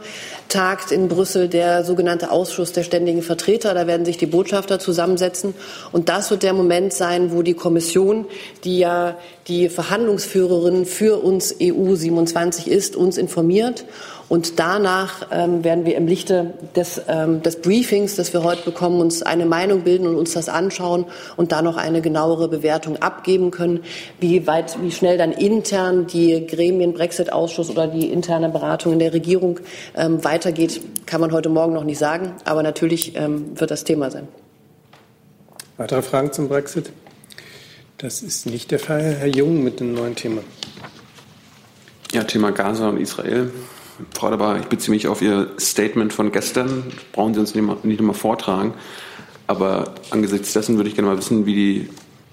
tagt 0.49 0.91
in 0.91 1.07
Brüssel 1.07 1.47
der 1.47 1.83
sogenannte 1.83 2.31
Ausschuss 2.31 2.71
der 2.71 2.83
ständigen 2.83 3.21
Vertreter. 3.21 3.73
Da 3.73 3.87
werden 3.87 4.05
sich 4.05 4.17
die 4.17 4.25
Botschafter 4.25 4.79
zusammensetzen 4.79 5.53
und 5.91 6.09
das 6.09 6.29
wird 6.31 6.43
der 6.43 6.53
Moment 6.53 6.93
sein, 6.93 7.31
wo 7.31 7.41
die 7.41 7.53
Kommission, 7.53 8.25
die 8.63 8.79
ja 8.79 9.17
die 9.47 9.69
Verhandlungsführerin 9.69 10.85
für 10.85 11.23
uns 11.23 11.55
EU 11.61 11.95
27 11.95 12.69
ist, 12.69 12.95
uns 12.95 13.17
informiert. 13.17 13.85
Und 14.33 14.57
danach 14.57 15.27
ähm, 15.29 15.63
werden 15.63 15.85
wir 15.85 15.95
im 15.95 16.07
Lichte 16.07 16.55
des, 16.75 16.99
ähm, 17.07 17.43
des 17.43 17.61
Briefings, 17.61 18.15
das 18.15 18.33
wir 18.33 18.41
heute 18.41 18.63
bekommen, 18.63 18.99
uns 18.99 19.21
eine 19.21 19.45
Meinung 19.45 19.81
bilden 19.81 20.07
und 20.07 20.15
uns 20.15 20.33
das 20.33 20.49
anschauen 20.49 21.05
und 21.37 21.51
da 21.51 21.61
noch 21.61 21.77
eine 21.77 22.01
genauere 22.01 22.47
Bewertung 22.47 22.97
abgeben 22.97 23.51
können. 23.51 23.81
Wie 24.19 24.47
weit, 24.47 24.81
wie 24.81 24.89
schnell 24.89 25.19
dann 25.19 25.33
intern 25.33 26.07
die 26.07 26.47
Gremien, 26.47 26.93
Brexit-Ausschuss 26.93 27.69
oder 27.69 27.85
die 27.85 28.11
interne 28.11 28.49
Beratung 28.49 28.93
in 28.93 28.97
der 28.97 29.13
Regierung 29.13 29.59
ähm, 29.95 30.23
weitergeht, 30.23 30.81
kann 31.05 31.21
man 31.21 31.31
heute 31.31 31.49
Morgen 31.49 31.73
noch 31.73 31.83
nicht 31.83 31.99
sagen. 31.99 32.33
Aber 32.43 32.63
natürlich 32.63 33.15
ähm, 33.15 33.51
wird 33.53 33.69
das 33.69 33.83
Thema 33.83 34.09
sein. 34.09 34.27
Weitere 35.77 36.01
Fragen 36.01 36.33
zum 36.33 36.49
Brexit? 36.49 36.91
Das 37.99 38.23
ist 38.23 38.47
nicht 38.47 38.71
der 38.71 38.79
Fall. 38.79 39.15
Herr 39.19 39.27
Jung 39.27 39.63
mit 39.63 39.79
dem 39.79 39.93
neuen 39.93 40.15
Thema. 40.15 40.41
Ja, 42.13 42.23
Thema 42.23 42.49
Gaza 42.49 42.89
und 42.89 42.97
Israel. 42.97 43.51
Frau 44.13 44.29
Dabar, 44.29 44.59
ich 44.59 44.65
beziehe 44.65 44.93
mich 44.93 45.07
auf 45.07 45.21
Ihr 45.21 45.51
Statement 45.59 46.13
von 46.13 46.31
gestern. 46.31 46.83
Brauchen 47.11 47.33
Sie 47.33 47.39
uns 47.39 47.53
nicht, 47.53 47.99
immer 47.99 48.13
vortragen. 48.13 48.73
Aber 49.47 49.95
angesichts 50.09 50.53
dessen 50.53 50.77
würde 50.77 50.89
ich 50.89 50.95
gerne 50.95 51.09
mal 51.09 51.17
wissen, 51.17 51.45
wie 51.45 51.55
die 51.55 51.89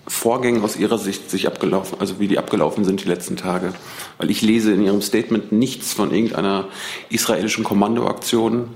Vorgänge 0.07 0.63
aus 0.63 0.77
Ihrer 0.77 0.99
Sicht 0.99 1.31
sich 1.31 1.47
abgelaufen, 1.47 1.99
also 2.01 2.19
wie 2.19 2.29
die 2.29 2.39
abgelaufen 2.39 2.85
sind 2.85 3.05
die 3.05 3.09
letzten 3.09 3.37
Tage. 3.37 3.75
Weil 4.19 4.31
ich 4.31 4.43
lese 4.43 4.73
in 4.73 4.83
Ihrem 4.83 5.03
Statement 5.03 5.53
nichts 5.53 5.93
von 5.93 6.13
irgendeiner 6.13 6.69
israelischen 7.11 7.65
Kommandoaktion 7.65 8.71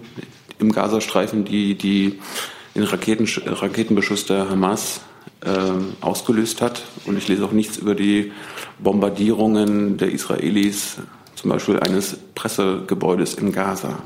im 0.59 0.73
Gazastreifen, 0.73 1.45
die, 1.45 1.75
die 1.77 2.21
den 2.75 2.85
Raketen, 2.85 3.27
Raketenbeschuss 3.47 4.27
der 4.27 4.51
Hamas 4.51 5.01
ähm, 5.45 5.95
ausgelöst 6.01 6.61
hat. 6.61 6.83
Und 7.07 7.17
ich 7.17 7.29
lese 7.29 7.45
auch 7.45 7.53
nichts 7.53 7.79
über 7.79 7.95
die 7.95 8.33
Bombardierungen 8.79 9.97
der 9.97 10.11
Israelis, 10.11 10.99
zum 11.45 11.51
Beispiel 11.51 11.79
eines 11.79 12.17
Pressegebäudes 12.35 13.35
in 13.35 13.53
Gaza. 13.53 13.99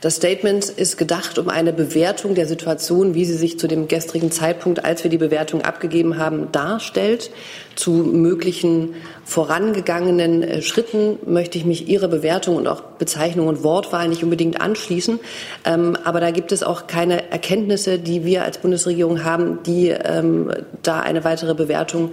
Das 0.00 0.16
Statement 0.16 0.68
ist 0.68 0.96
gedacht, 0.96 1.38
um 1.38 1.48
eine 1.48 1.72
Bewertung 1.72 2.36
der 2.36 2.46
Situation, 2.46 3.14
wie 3.14 3.24
sie 3.24 3.36
sich 3.36 3.58
zu 3.58 3.66
dem 3.66 3.88
gestrigen 3.88 4.30
Zeitpunkt, 4.30 4.84
als 4.84 5.02
wir 5.02 5.10
die 5.10 5.18
Bewertung 5.18 5.62
abgegeben 5.62 6.18
haben, 6.18 6.52
darstellt. 6.52 7.30
Zu 7.74 7.90
möglichen 7.90 8.94
vorangegangenen 9.24 10.42
äh, 10.42 10.62
Schritten 10.62 11.18
möchte 11.26 11.58
ich 11.58 11.64
mich 11.64 11.88
Ihrer 11.88 12.08
Bewertung 12.08 12.56
und 12.56 12.68
auch 12.68 12.82
Bezeichnung 12.82 13.48
und 13.48 13.64
Wortwahl 13.64 14.08
nicht 14.08 14.22
unbedingt 14.22 14.60
anschließen. 14.60 15.18
Ähm, 15.64 15.96
aber 16.04 16.20
da 16.20 16.30
gibt 16.30 16.52
es 16.52 16.62
auch 16.62 16.86
keine 16.86 17.30
Erkenntnisse, 17.30 17.98
die 17.98 18.24
wir 18.24 18.44
als 18.44 18.58
Bundesregierung 18.58 19.24
haben, 19.24 19.62
die 19.64 19.88
ähm, 19.88 20.52
da 20.82 21.00
eine 21.00 21.24
weitere 21.24 21.54
Bewertung 21.54 22.10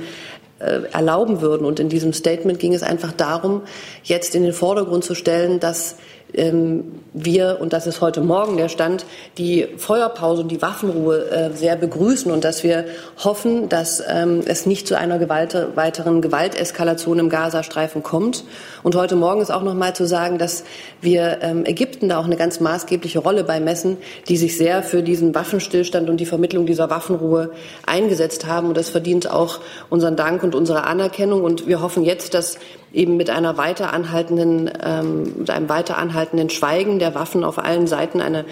erlauben 0.59 1.41
würden. 1.41 1.65
Und 1.65 1.79
in 1.79 1.89
diesem 1.89 2.13
Statement 2.13 2.59
ging 2.59 2.73
es 2.73 2.83
einfach 2.83 3.11
darum, 3.11 3.63
jetzt 4.03 4.35
in 4.35 4.43
den 4.43 4.53
Vordergrund 4.53 5.03
zu 5.03 5.15
stellen, 5.15 5.59
dass 5.59 5.95
wir, 6.31 7.57
und 7.59 7.73
das 7.73 7.87
ist 7.87 8.01
heute 8.01 8.21
Morgen 8.21 8.57
der 8.57 8.69
Stand, 8.69 9.05
die 9.37 9.67
Feuerpause 9.77 10.43
und 10.43 10.49
die 10.49 10.61
Waffenruhe 10.61 11.29
äh, 11.29 11.51
sehr 11.53 11.75
begrüßen 11.75 12.31
und 12.31 12.43
dass 12.43 12.63
wir 12.63 12.85
hoffen, 13.23 13.67
dass 13.67 14.03
ähm, 14.07 14.41
es 14.45 14.65
nicht 14.65 14.87
zu 14.87 14.97
einer 14.97 15.17
Gewalt, 15.17 15.57
weiteren 15.75 16.21
Gewalteskalation 16.21 17.17
im 17.17 17.29
Gazastreifen 17.29 18.03
kommt. 18.03 18.43
Und 18.83 18.95
heute 18.95 19.15
Morgen 19.15 19.41
ist 19.41 19.51
auch 19.51 19.63
noch 19.63 19.73
mal 19.73 19.95
zu 19.95 20.05
sagen, 20.05 20.37
dass 20.37 20.63
wir 21.01 21.39
ähm, 21.41 21.65
Ägypten 21.65 22.09
da 22.09 22.19
auch 22.19 22.25
eine 22.25 22.37
ganz 22.37 22.59
maßgebliche 22.59 23.19
Rolle 23.19 23.43
beimessen, 23.43 23.97
die 24.27 24.37
sich 24.37 24.57
sehr 24.57 24.83
für 24.83 25.01
diesen 25.01 25.33
Waffenstillstand 25.33 26.09
und 26.09 26.17
die 26.17 26.25
Vermittlung 26.27 26.67
dieser 26.67 26.89
Waffenruhe 26.91 27.51
eingesetzt 27.87 28.45
haben. 28.45 28.67
Und 28.67 28.77
das 28.77 28.89
verdient 28.89 29.31
auch 29.31 29.59
unseren 29.89 30.15
Dank 30.15 30.43
und 30.43 30.53
unsere 30.53 30.83
Anerkennung. 30.83 31.43
Und 31.43 31.67
wir 31.67 31.81
hoffen 31.81 32.03
jetzt, 32.03 32.35
dass 32.35 32.57
eben 32.93 33.17
mit 33.17 33.29
einer 33.29 33.57
weiter 33.57 33.93
anhaltenden, 33.93 34.69
ähm, 34.83 35.39
mit 35.39 35.49
einem 35.49 35.69
weiter 35.69 35.97
anhaltenden 35.97 36.49
Schweigen 36.49 36.99
der 36.99 37.15
Waffen 37.15 37.43
auf 37.43 37.59
allen 37.59 37.87
Seiten 37.87 38.21
eine 38.21 38.45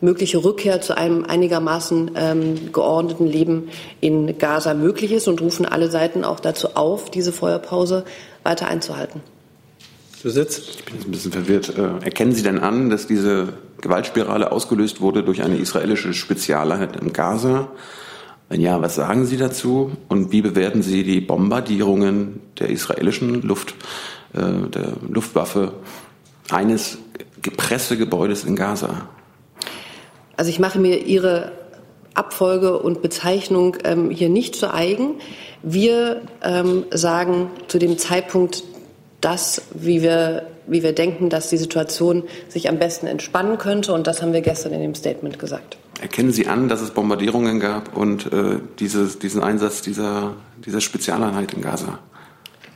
mögliche 0.00 0.42
Rückkehr 0.42 0.80
zu 0.80 0.96
einem 0.96 1.24
einigermaßen 1.24 2.10
ähm, 2.16 2.72
geordneten 2.72 3.26
Leben 3.26 3.68
in 4.00 4.36
Gaza 4.38 4.74
möglich 4.74 5.12
ist 5.12 5.28
und 5.28 5.40
rufen 5.40 5.64
alle 5.64 5.90
Seiten 5.90 6.24
auch 6.24 6.40
dazu 6.40 6.74
auf, 6.74 7.10
diese 7.10 7.32
Feuerpause 7.32 8.04
weiter 8.42 8.66
einzuhalten. 8.66 9.20
Du 10.22 10.30
sitzt. 10.30 10.70
Ich 10.70 10.84
bin 10.84 10.94
jetzt 10.96 11.06
ein 11.06 11.10
bisschen 11.10 11.32
verwirrt. 11.32 11.76
Äh, 11.76 12.04
erkennen 12.04 12.32
Sie 12.32 12.42
denn 12.42 12.58
an, 12.58 12.90
dass 12.90 13.06
diese 13.06 13.54
Gewaltspirale 13.80 14.52
ausgelöst 14.52 15.00
wurde 15.00 15.22
durch 15.22 15.42
eine 15.42 15.56
israelische 15.56 16.14
Spezialeinheit 16.14 16.96
im 16.96 17.12
Gaza? 17.12 17.68
Wenn 18.52 18.60
ja, 18.60 18.82
was 18.82 18.96
sagen 18.96 19.24
Sie 19.24 19.38
dazu 19.38 19.92
und 20.10 20.30
wie 20.30 20.42
bewerten 20.42 20.82
Sie 20.82 21.04
die 21.04 21.22
Bombardierungen 21.22 22.38
der 22.60 22.68
israelischen 22.68 23.40
Luft, 23.40 23.74
äh, 24.34 24.68
der 24.68 24.92
Luftwaffe 25.08 25.72
eines 26.50 26.98
Pressegebäudes 27.56 28.44
in 28.44 28.54
Gaza? 28.54 29.08
Also 30.36 30.50
ich 30.50 30.58
mache 30.58 30.78
mir 30.78 30.98
Ihre 31.06 31.52
Abfolge 32.12 32.78
und 32.78 33.00
Bezeichnung 33.00 33.78
ähm, 33.84 34.10
hier 34.10 34.28
nicht 34.28 34.54
zu 34.54 34.70
eigen. 34.70 35.14
Wir 35.62 36.20
ähm, 36.42 36.84
sagen 36.90 37.48
zu 37.68 37.78
dem 37.78 37.96
Zeitpunkt 37.96 38.64
das, 39.22 39.62
wie 39.72 40.02
wir, 40.02 40.46
wie 40.66 40.82
wir 40.82 40.92
denken, 40.92 41.30
dass 41.30 41.48
die 41.48 41.56
Situation 41.56 42.24
sich 42.50 42.68
am 42.68 42.78
besten 42.78 43.06
entspannen 43.06 43.56
könnte. 43.56 43.94
Und 43.94 44.06
das 44.06 44.20
haben 44.20 44.34
wir 44.34 44.42
gestern 44.42 44.74
in 44.74 44.82
dem 44.82 44.94
Statement 44.94 45.38
gesagt. 45.38 45.78
Erkennen 46.02 46.32
Sie 46.32 46.48
an, 46.48 46.68
dass 46.68 46.80
es 46.80 46.90
Bombardierungen 46.90 47.60
gab 47.60 47.96
und 47.96 48.32
äh, 48.32 48.58
dieses, 48.80 49.20
diesen 49.20 49.40
Einsatz 49.40 49.82
dieser, 49.82 50.34
dieser 50.66 50.80
Spezialeinheit 50.80 51.54
in 51.54 51.62
Gaza? 51.62 52.00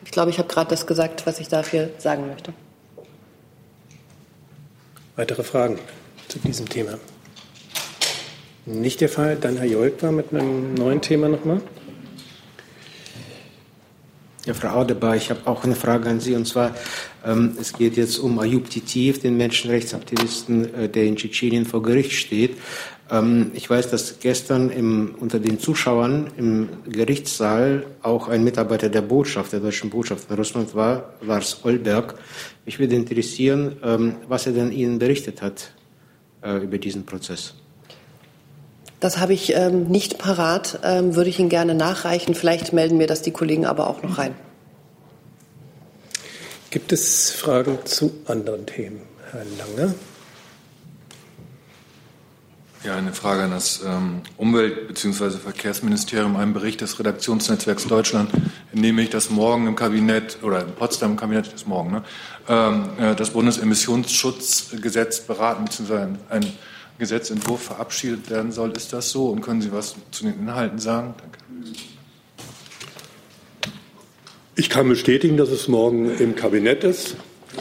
Ich 0.04 0.12
glaube, 0.12 0.30
ich 0.30 0.38
habe 0.38 0.46
gerade 0.46 0.70
das 0.70 0.86
gesagt, 0.86 1.26
was 1.26 1.40
ich 1.40 1.48
dafür 1.48 1.90
sagen 1.98 2.28
möchte. 2.28 2.52
Weitere 5.16 5.42
Fragen 5.42 5.80
zu 6.28 6.38
diesem 6.38 6.68
Thema? 6.68 6.98
Nicht 8.64 9.00
der 9.00 9.08
Fall. 9.08 9.34
Dann 9.34 9.56
Herr 9.56 9.66
Jolk 9.66 10.00
mit 10.04 10.32
einem 10.32 10.74
neuen 10.74 11.00
Thema 11.00 11.28
nochmal. 11.28 11.60
Ja, 14.44 14.54
Frau 14.54 14.68
Audebar, 14.68 15.16
ich 15.16 15.30
habe 15.30 15.40
auch 15.46 15.64
eine 15.64 15.74
Frage 15.74 16.08
an 16.08 16.20
Sie. 16.20 16.36
Und 16.36 16.46
zwar, 16.46 16.76
es 17.58 17.72
geht 17.72 17.96
jetzt 17.96 18.18
um 18.18 18.38
Ayub 18.38 18.70
Titiev, 18.70 19.20
den 19.20 19.36
Menschenrechtsaktivisten, 19.36 20.74
äh, 20.74 20.88
der 20.88 21.04
in 21.04 21.16
Tschetschenien 21.16 21.64
vor 21.64 21.82
Gericht 21.82 22.12
steht. 22.12 22.56
Ähm, 23.10 23.50
ich 23.54 23.68
weiß, 23.68 23.90
dass 23.90 24.20
gestern 24.20 24.70
im, 24.70 25.14
unter 25.18 25.38
den 25.38 25.58
Zuschauern 25.58 26.28
im 26.36 26.68
Gerichtssaal 26.88 27.84
auch 28.02 28.28
ein 28.28 28.44
Mitarbeiter 28.44 28.88
der 28.88 29.02
Botschaft, 29.02 29.52
der 29.52 29.60
deutschen 29.60 29.90
Botschaft 29.90 30.30
in 30.30 30.36
Russland 30.36 30.74
war, 30.74 31.14
Lars 31.20 31.64
Olberg. 31.64 32.14
Mich 32.64 32.78
würde 32.78 32.94
interessieren, 32.94 33.76
ähm, 33.82 34.16
was 34.28 34.46
er 34.46 34.52
denn 34.52 34.72
Ihnen 34.72 34.98
berichtet 34.98 35.42
hat 35.42 35.72
äh, 36.42 36.58
über 36.58 36.78
diesen 36.78 37.06
Prozess. 37.06 37.54
Das 38.98 39.18
habe 39.18 39.34
ich 39.34 39.54
ähm, 39.54 39.88
nicht 39.88 40.18
parat, 40.18 40.80
ähm, 40.82 41.14
würde 41.16 41.28
ich 41.28 41.38
Ihnen 41.38 41.50
gerne 41.50 41.74
nachreichen. 41.74 42.34
Vielleicht 42.34 42.72
melden 42.72 42.96
mir 42.96 43.06
das 43.06 43.22
die 43.22 43.30
Kollegen 43.30 43.66
aber 43.66 43.88
auch 43.88 44.02
noch 44.02 44.18
rein. 44.18 44.34
Gibt 46.70 46.92
es 46.92 47.30
Fragen 47.30 47.78
zu 47.84 48.12
anderen 48.26 48.66
Themen? 48.66 49.00
Herr 49.30 49.44
Lange. 49.44 49.94
Ja, 52.84 52.94
eine 52.96 53.12
Frage 53.12 53.42
an 53.42 53.50
das 53.50 53.82
ähm, 53.84 54.20
Umwelt- 54.36 54.86
bzw. 54.86 55.30
Verkehrsministerium. 55.30 56.36
Ein 56.36 56.52
Bericht 56.52 56.80
des 56.80 56.98
Redaktionsnetzwerks 56.98 57.86
Deutschland 57.86 58.30
entnehme 58.72 59.02
ich, 59.02 59.10
dass 59.10 59.30
morgen 59.30 59.66
im 59.66 59.74
Kabinett 59.74 60.38
oder 60.42 60.62
in 60.62 60.72
Potsdam 60.72 61.12
im 61.12 61.16
Kabinett 61.16 61.52
ist 61.52 61.66
morgen 61.66 61.90
ne, 61.92 62.04
ähm, 62.48 62.88
äh, 62.98 63.14
das 63.16 63.30
Bundesemissionsschutzgesetz 63.30 65.20
beraten 65.20 65.64
bzw. 65.64 66.16
ein 66.28 66.52
Gesetzentwurf 66.98 67.62
verabschiedet 67.62 68.30
werden 68.30 68.52
soll. 68.52 68.70
Ist 68.72 68.92
das 68.92 69.10
so? 69.10 69.30
Und 69.30 69.40
können 69.40 69.62
Sie 69.62 69.72
was 69.72 69.96
zu 70.10 70.24
den 70.24 70.38
Inhalten 70.38 70.78
sagen? 70.78 71.14
Danke. 71.18 71.38
Ich 74.58 74.70
kann 74.70 74.88
bestätigen, 74.88 75.36
dass 75.36 75.50
es 75.50 75.68
morgen 75.68 76.18
im 76.18 76.34
Kabinett 76.34 76.82
ist. 76.82 77.16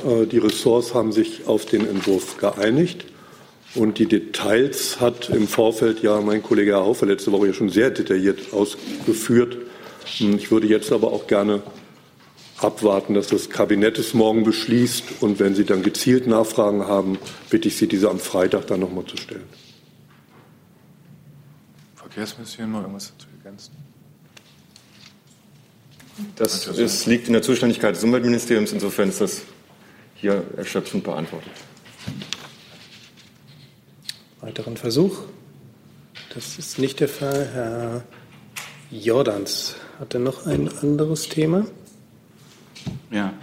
Äh, 0.08 0.28
die 0.28 0.38
Ressorts 0.38 0.94
haben 0.94 1.12
sich 1.12 1.46
auf 1.46 1.66
den 1.66 1.86
Entwurf 1.86 2.38
geeinigt. 2.38 3.06
Und 3.75 4.00
die 4.00 4.06
Details 4.06 5.02
hat 5.02 5.30
im 5.30 5.50
Vorfeld 5.50 6.02
ja 6.02 6.22
mein 6.22 6.42
Kollege 6.42 6.72
Herr 6.72 6.86
Haufe 6.86 7.06
letzte 7.06 7.34
Woche 7.34 7.48
ja 7.48 7.54
schon 7.54 7.68
sehr 7.68 7.92
detailliert 7.92 8.54
ausgeführt. 8.54 9.58
Ich 10.06 10.50
würde 10.52 10.68
jetzt 10.68 10.94
aber 10.94 11.12
auch 11.12 11.28
gerne 11.28 11.64
abwarten, 12.60 13.14
dass 13.14 13.28
das 13.28 13.50
Kabinett 13.50 14.00
es 14.00 14.14
morgen 14.14 14.46
beschließt. 14.46 15.22
Und 15.22 15.40
wenn 15.42 15.54
Sie 15.54 15.66
dann 15.66 15.84
gezielt 15.84 16.28
Nachfragen 16.28 16.88
haben, 16.88 17.20
bitte 17.50 17.68
ich 17.68 17.75
Sie, 17.75 17.88
diese 17.88 18.10
am 18.10 18.20
Freitag 18.20 18.68
dann 18.68 18.80
noch 18.80 18.94
mal 18.94 19.06
zu 19.06 19.18
stellen. 19.18 19.44
Verkehrsministerium 21.96 22.72
noch 22.72 22.82
irgendwas 22.84 23.12
dazu 23.12 23.28
ergänzen? 23.38 23.95
Das 26.36 26.67
ist, 26.67 27.05
liegt 27.05 27.27
in 27.27 27.34
der 27.34 27.41
Zuständigkeit 27.41 27.95
des 27.95 28.03
Umweltministeriums. 28.03 28.72
Insofern 28.72 29.10
ist 29.10 29.22
das 29.22 29.41
hier 30.15 30.43
erschöpfend 30.55 31.03
beantwortet. 31.03 31.51
Weiteren 34.41 34.77
Versuch? 34.77 35.24
Das 36.34 36.57
ist 36.57 36.79
nicht 36.79 37.00
der 37.00 37.10
Fall. 37.10 37.50
Herr 37.53 38.03
Jordans 38.91 39.75
hatte 40.00 40.19
noch 40.19 40.45
ein 40.45 40.69
anderes 40.81 41.27
Thema. 41.29 41.65
Ja, 43.12 43.34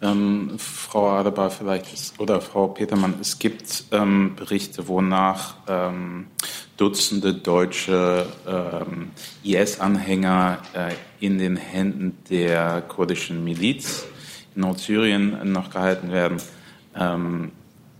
ähm, 0.00 0.58
Frau 0.58 1.10
Adebar 1.10 1.50
vielleicht 1.50 1.92
ist, 1.92 2.18
oder 2.20 2.40
Frau 2.40 2.68
Petermann, 2.68 3.14
es 3.20 3.38
gibt 3.38 3.84
ähm, 3.92 4.34
Berichte, 4.36 4.88
wonach 4.88 5.56
ähm, 5.68 6.26
Dutzende 6.76 7.34
deutsche 7.34 8.26
ähm, 8.46 9.10
IS-Anhänger 9.44 10.58
äh, 10.72 10.94
in 11.24 11.38
den 11.38 11.56
Händen 11.56 12.16
der 12.30 12.82
kurdischen 12.82 13.44
Miliz 13.44 14.04
in 14.54 14.62
Nordsyrien 14.62 15.52
noch 15.52 15.70
gehalten 15.70 16.10
werden. 16.10 16.38
Ähm, 16.96 17.52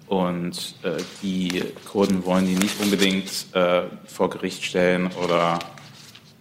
und 0.08 0.74
äh, 0.82 0.96
die 1.22 1.62
Kurden 1.90 2.24
wollen 2.24 2.46
die 2.46 2.54
nicht 2.54 2.80
unbedingt 2.80 3.46
äh, 3.52 3.82
vor 4.06 4.30
Gericht 4.30 4.64
stellen 4.64 5.10
oder 5.22 5.58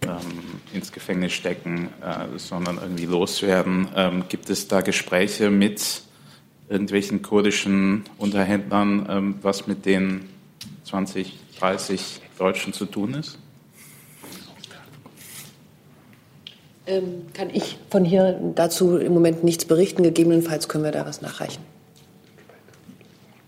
ähm, 0.02 0.20
ins 0.72 0.90
Gefängnis 0.90 1.32
stecken, 1.32 1.90
sondern 2.38 2.78
irgendwie 2.78 3.04
loswerden. 3.04 3.88
Gibt 4.30 4.48
es 4.48 4.66
da 4.66 4.80
Gespräche 4.80 5.50
mit 5.50 6.02
irgendwelchen 6.70 7.20
kurdischen 7.20 8.04
Unterhändlern, 8.16 9.34
was 9.42 9.66
mit 9.66 9.84
den 9.84 10.30
20, 10.84 11.38
30 11.60 12.21
Deutschen 12.42 12.72
zu 12.72 12.86
tun 12.86 13.14
ist? 13.14 13.38
Ähm, 16.88 17.26
kann 17.32 17.50
ich 17.50 17.78
von 17.88 18.04
hier 18.04 18.40
dazu 18.56 18.96
im 18.96 19.14
Moment 19.14 19.44
nichts 19.44 19.64
berichten. 19.64 20.02
Gegebenenfalls 20.02 20.68
können 20.68 20.82
wir 20.82 20.90
da 20.90 21.06
was 21.06 21.22
nachreichen. 21.22 21.62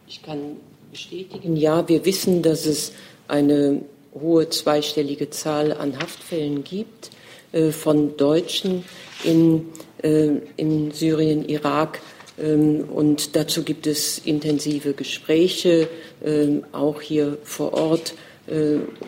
Ich 0.06 0.22
kann 0.22 0.58
bestätigen, 0.92 1.56
ja, 1.56 1.88
wir 1.88 2.04
wissen, 2.04 2.42
dass 2.42 2.66
es 2.66 2.92
eine 3.26 3.82
hohe 4.14 4.48
zweistellige 4.48 5.28
Zahl 5.30 5.72
an 5.72 5.98
Haftfällen 5.98 6.62
gibt 6.62 7.10
äh, 7.50 7.72
von 7.72 8.16
Deutschen 8.16 8.84
in, 9.24 9.66
äh, 10.04 10.28
in 10.56 10.92
Syrien, 10.92 11.44
Irak. 11.48 12.00
Ähm, 12.38 12.84
und 12.88 13.34
dazu 13.34 13.64
gibt 13.64 13.88
es 13.88 14.18
intensive 14.18 14.92
Gespräche, 14.92 15.88
äh, 16.24 16.60
auch 16.70 17.00
hier 17.00 17.38
vor 17.42 17.72
Ort, 17.72 18.14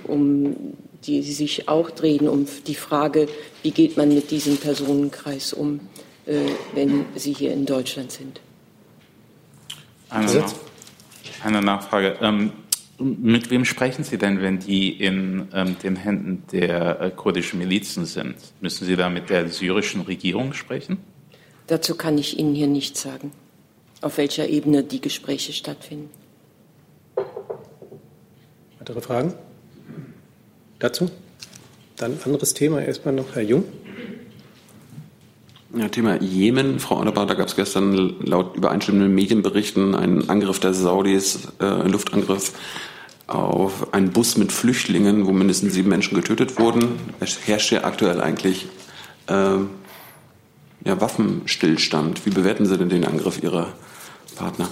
um 0.06 0.74
die, 1.04 1.20
die 1.20 1.32
sich 1.32 1.68
auch 1.68 1.90
drehen 1.90 2.28
um 2.28 2.46
die 2.66 2.74
Frage, 2.74 3.28
wie 3.62 3.70
geht 3.70 3.96
man 3.96 4.08
mit 4.08 4.30
diesem 4.30 4.56
Personenkreis 4.56 5.52
um, 5.52 5.80
äh, 6.26 6.40
wenn 6.74 7.06
sie 7.14 7.32
hier 7.32 7.52
in 7.52 7.66
Deutschland 7.66 8.12
sind. 8.12 8.40
Eine, 10.08 10.32
Nach 10.32 10.54
eine 11.44 11.62
Nachfrage. 11.62 12.16
Ähm, 12.20 12.52
mit 12.98 13.50
wem 13.50 13.64
sprechen 13.66 14.04
Sie 14.04 14.16
denn, 14.16 14.40
wenn 14.40 14.58
die 14.58 14.90
in 14.90 15.48
ähm, 15.52 15.76
den 15.82 15.96
Händen 15.96 16.44
der 16.50 17.00
äh, 17.00 17.10
kurdischen 17.10 17.58
Milizen 17.58 18.06
sind? 18.06 18.36
Müssen 18.60 18.86
Sie 18.86 18.96
da 18.96 19.10
mit 19.10 19.28
der 19.28 19.48
syrischen 19.48 20.02
Regierung 20.02 20.54
sprechen? 20.54 20.98
Dazu 21.66 21.94
kann 21.94 22.16
ich 22.16 22.38
Ihnen 22.38 22.54
hier 22.54 22.68
nichts 22.68 23.02
sagen, 23.02 23.32
auf 24.00 24.16
welcher 24.16 24.48
Ebene 24.48 24.82
die 24.82 25.00
Gespräche 25.00 25.52
stattfinden. 25.52 26.08
Weitere 28.86 29.00
Fragen 29.00 29.34
dazu? 30.78 31.10
Dann 31.96 32.20
anderes 32.24 32.54
Thema. 32.54 32.80
Erstmal 32.80 33.14
noch 33.14 33.34
Herr 33.34 33.42
Jung. 33.42 33.64
Ja, 35.76 35.88
Thema 35.88 36.22
Jemen, 36.22 36.78
Frau 36.78 37.00
Adebar, 37.00 37.26
da 37.26 37.34
gab 37.34 37.48
es 37.48 37.56
gestern 37.56 38.14
laut 38.20 38.56
übereinstimmenden 38.56 39.12
Medienberichten 39.12 39.96
einen 39.96 40.30
Angriff 40.30 40.60
der 40.60 40.72
Saudis, 40.72 41.48
äh, 41.58 41.64
einen 41.64 41.90
Luftangriff 41.90 42.52
auf 43.26 43.92
einen 43.92 44.10
Bus 44.10 44.36
mit 44.36 44.52
Flüchtlingen, 44.52 45.26
wo 45.26 45.32
mindestens 45.32 45.74
sieben 45.74 45.88
Menschen 45.88 46.14
getötet 46.14 46.60
wurden. 46.60 47.00
Es 47.18 47.44
herrscht 47.44 47.72
ja 47.72 47.82
aktuell 47.82 48.20
eigentlich 48.20 48.68
äh, 49.26 49.56
ja, 50.84 51.00
Waffenstillstand. 51.00 52.24
Wie 52.24 52.30
bewerten 52.30 52.66
Sie 52.66 52.78
denn 52.78 52.88
den 52.88 53.04
Angriff 53.04 53.42
Ihrer 53.42 53.72
Partner? 54.36 54.68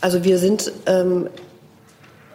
Also 0.00 0.24
wir 0.24 0.38
sind 0.38 0.72
ähm, 0.86 1.28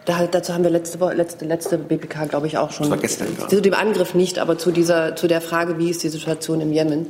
da, 0.04 0.26
dazu 0.26 0.52
haben 0.52 0.64
wir 0.64 0.70
letzte, 0.70 0.98
letzte, 1.14 1.44
letzte 1.46 1.78
BPK, 1.78 2.26
glaube 2.26 2.46
ich, 2.46 2.58
auch 2.58 2.70
schon. 2.70 2.84
Das 2.84 2.90
war 2.90 2.98
gestern 2.98 3.34
gerade. 3.36 3.54
Zu 3.54 3.62
dem 3.62 3.74
Angriff 3.74 4.14
nicht, 4.14 4.38
aber 4.38 4.58
zu, 4.58 4.70
dieser, 4.70 5.16
zu 5.16 5.28
der 5.28 5.40
Frage, 5.40 5.78
wie 5.78 5.90
ist 5.90 6.02
die 6.02 6.08
Situation 6.08 6.60
im 6.60 6.72
Jemen. 6.72 7.06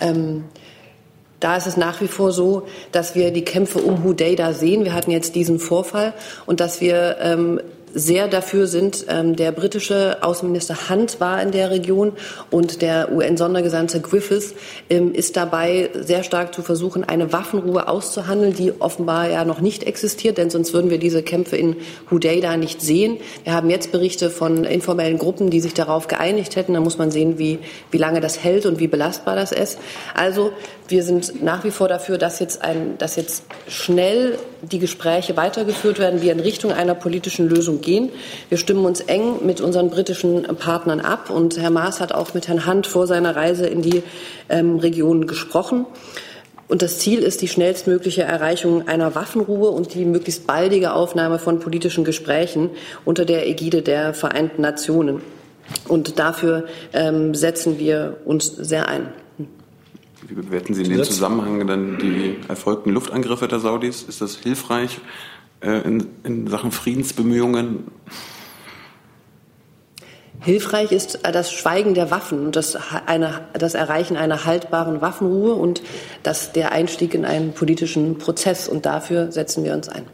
Ähm, 0.00 0.44
da 1.40 1.56
ist 1.56 1.66
es 1.66 1.76
nach 1.76 2.00
wie 2.00 2.08
vor 2.08 2.32
so, 2.32 2.66
dass 2.92 3.14
wir 3.14 3.30
die 3.30 3.44
Kämpfe 3.44 3.78
um 3.78 4.02
Hudeida 4.02 4.52
sehen. 4.52 4.84
Wir 4.84 4.92
hatten 4.92 5.10
jetzt 5.10 5.36
diesen 5.36 5.58
Vorfall 5.58 6.12
und 6.46 6.60
dass 6.60 6.80
wir 6.80 7.16
ähm, 7.20 7.60
sehr 7.94 8.28
dafür 8.28 8.66
sind. 8.66 9.06
Ähm, 9.08 9.36
der 9.36 9.52
britische 9.52 10.18
Außenminister 10.22 10.88
Hunt 10.88 11.20
war 11.20 11.42
in 11.42 11.50
der 11.50 11.70
Region 11.70 12.12
und 12.50 12.82
der 12.82 13.12
UN-Sondergesandte 13.12 14.00
Griffiths 14.00 14.54
ähm, 14.90 15.12
ist 15.12 15.36
dabei, 15.36 15.90
sehr 15.94 16.22
stark 16.22 16.54
zu 16.54 16.62
versuchen, 16.62 17.04
eine 17.04 17.32
Waffenruhe 17.32 17.88
auszuhandeln, 17.88 18.54
die 18.54 18.80
offenbar 18.80 19.28
ja 19.30 19.44
noch 19.44 19.60
nicht 19.60 19.84
existiert, 19.84 20.38
denn 20.38 20.50
sonst 20.50 20.72
würden 20.72 20.90
wir 20.90 20.98
diese 20.98 21.22
Kämpfe 21.22 21.56
in 21.56 21.76
Hudeida 22.10 22.56
nicht 22.56 22.80
sehen. 22.80 23.18
Wir 23.44 23.52
haben 23.54 23.70
jetzt 23.70 23.92
Berichte 23.92 24.30
von 24.30 24.64
informellen 24.64 25.18
Gruppen, 25.18 25.50
die 25.50 25.60
sich 25.60 25.74
darauf 25.74 26.08
geeinigt 26.08 26.56
hätten. 26.56 26.74
Da 26.74 26.80
muss 26.80 26.98
man 26.98 27.10
sehen, 27.10 27.38
wie, 27.38 27.58
wie 27.90 27.98
lange 27.98 28.20
das 28.20 28.42
hält 28.42 28.66
und 28.66 28.78
wie 28.78 28.88
belastbar 28.88 29.36
das 29.36 29.52
ist. 29.52 29.78
Also 30.14 30.52
wir 30.88 31.02
sind 31.02 31.42
nach 31.42 31.64
wie 31.64 31.70
vor 31.70 31.88
dafür, 31.88 32.18
dass 32.18 32.38
jetzt, 32.38 32.62
ein, 32.62 32.96
dass 32.98 33.16
jetzt 33.16 33.44
schnell 33.68 34.38
die 34.62 34.78
Gespräche 34.78 35.36
weitergeführt 35.36 35.98
werden, 35.98 36.22
wir 36.22 36.32
in 36.32 36.40
Richtung 36.40 36.72
einer 36.72 36.94
politischen 36.94 37.48
Lösung 37.48 37.80
gehen. 37.80 38.10
Wir 38.48 38.58
stimmen 38.58 38.84
uns 38.84 39.00
eng 39.00 39.44
mit 39.44 39.60
unseren 39.60 39.90
britischen 39.90 40.42
Partnern 40.56 41.00
ab 41.00 41.30
und 41.30 41.58
Herr 41.58 41.70
Maas 41.70 42.00
hat 42.00 42.12
auch 42.12 42.34
mit 42.34 42.48
Herrn 42.48 42.66
Hunt 42.66 42.86
vor 42.86 43.06
seiner 43.06 43.36
Reise 43.36 43.66
in 43.66 43.82
die 43.82 44.02
ähm, 44.48 44.78
Region 44.78 45.26
gesprochen. 45.26 45.86
Und 46.68 46.82
das 46.82 46.98
Ziel 46.98 47.20
ist 47.20 47.40
die 47.40 47.48
schnellstmögliche 47.48 48.22
Erreichung 48.22 48.88
einer 48.88 49.14
Waffenruhe 49.14 49.70
und 49.70 49.94
die 49.94 50.04
möglichst 50.04 50.46
baldige 50.46 50.92
Aufnahme 50.92 51.38
von 51.38 51.60
politischen 51.60 52.04
Gesprächen 52.04 52.70
unter 53.06 53.24
der 53.24 53.46
Ägide 53.46 53.80
der 53.82 54.12
Vereinten 54.12 54.62
Nationen. 54.62 55.22
Und 55.86 56.18
dafür 56.18 56.64
ähm, 56.92 57.34
setzen 57.34 57.78
wir 57.78 58.18
uns 58.24 58.46
sehr 58.46 58.88
ein. 58.88 59.08
Wie 60.28 60.34
bewerten 60.34 60.74
Sie 60.74 60.82
in 60.82 60.90
dem 60.90 61.04
Zusammenhang 61.04 61.66
dann 61.66 61.98
die 61.98 62.36
erfolgten 62.48 62.90
Luftangriffe 62.90 63.48
der 63.48 63.60
Saudis? 63.60 64.02
Ist 64.02 64.20
das 64.20 64.36
hilfreich 64.36 65.00
äh, 65.62 65.80
in, 65.86 66.06
in 66.22 66.46
Sachen 66.48 66.70
Friedensbemühungen? 66.70 67.84
Hilfreich 70.40 70.92
ist 70.92 71.20
das 71.22 71.50
Schweigen 71.50 71.94
der 71.94 72.10
Waffen 72.10 72.44
und 72.44 72.56
das, 72.56 72.76
eine, 73.06 73.48
das 73.54 73.72
Erreichen 73.72 74.18
einer 74.18 74.44
haltbaren 74.44 75.00
Waffenruhe 75.00 75.54
und 75.54 75.82
das, 76.22 76.52
der 76.52 76.72
Einstieg 76.72 77.14
in 77.14 77.24
einen 77.24 77.54
politischen 77.54 78.18
Prozess. 78.18 78.68
Und 78.68 78.84
dafür 78.84 79.32
setzen 79.32 79.64
wir 79.64 79.72
uns 79.72 79.88
ein. 79.88 80.04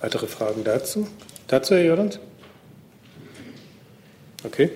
Weitere 0.00 0.28
Fragen 0.28 0.62
dazu? 0.62 1.08
Dazu, 1.48 1.74
Herr 1.74 1.84
Jordans? 1.84 2.20
Okay. 4.44 4.70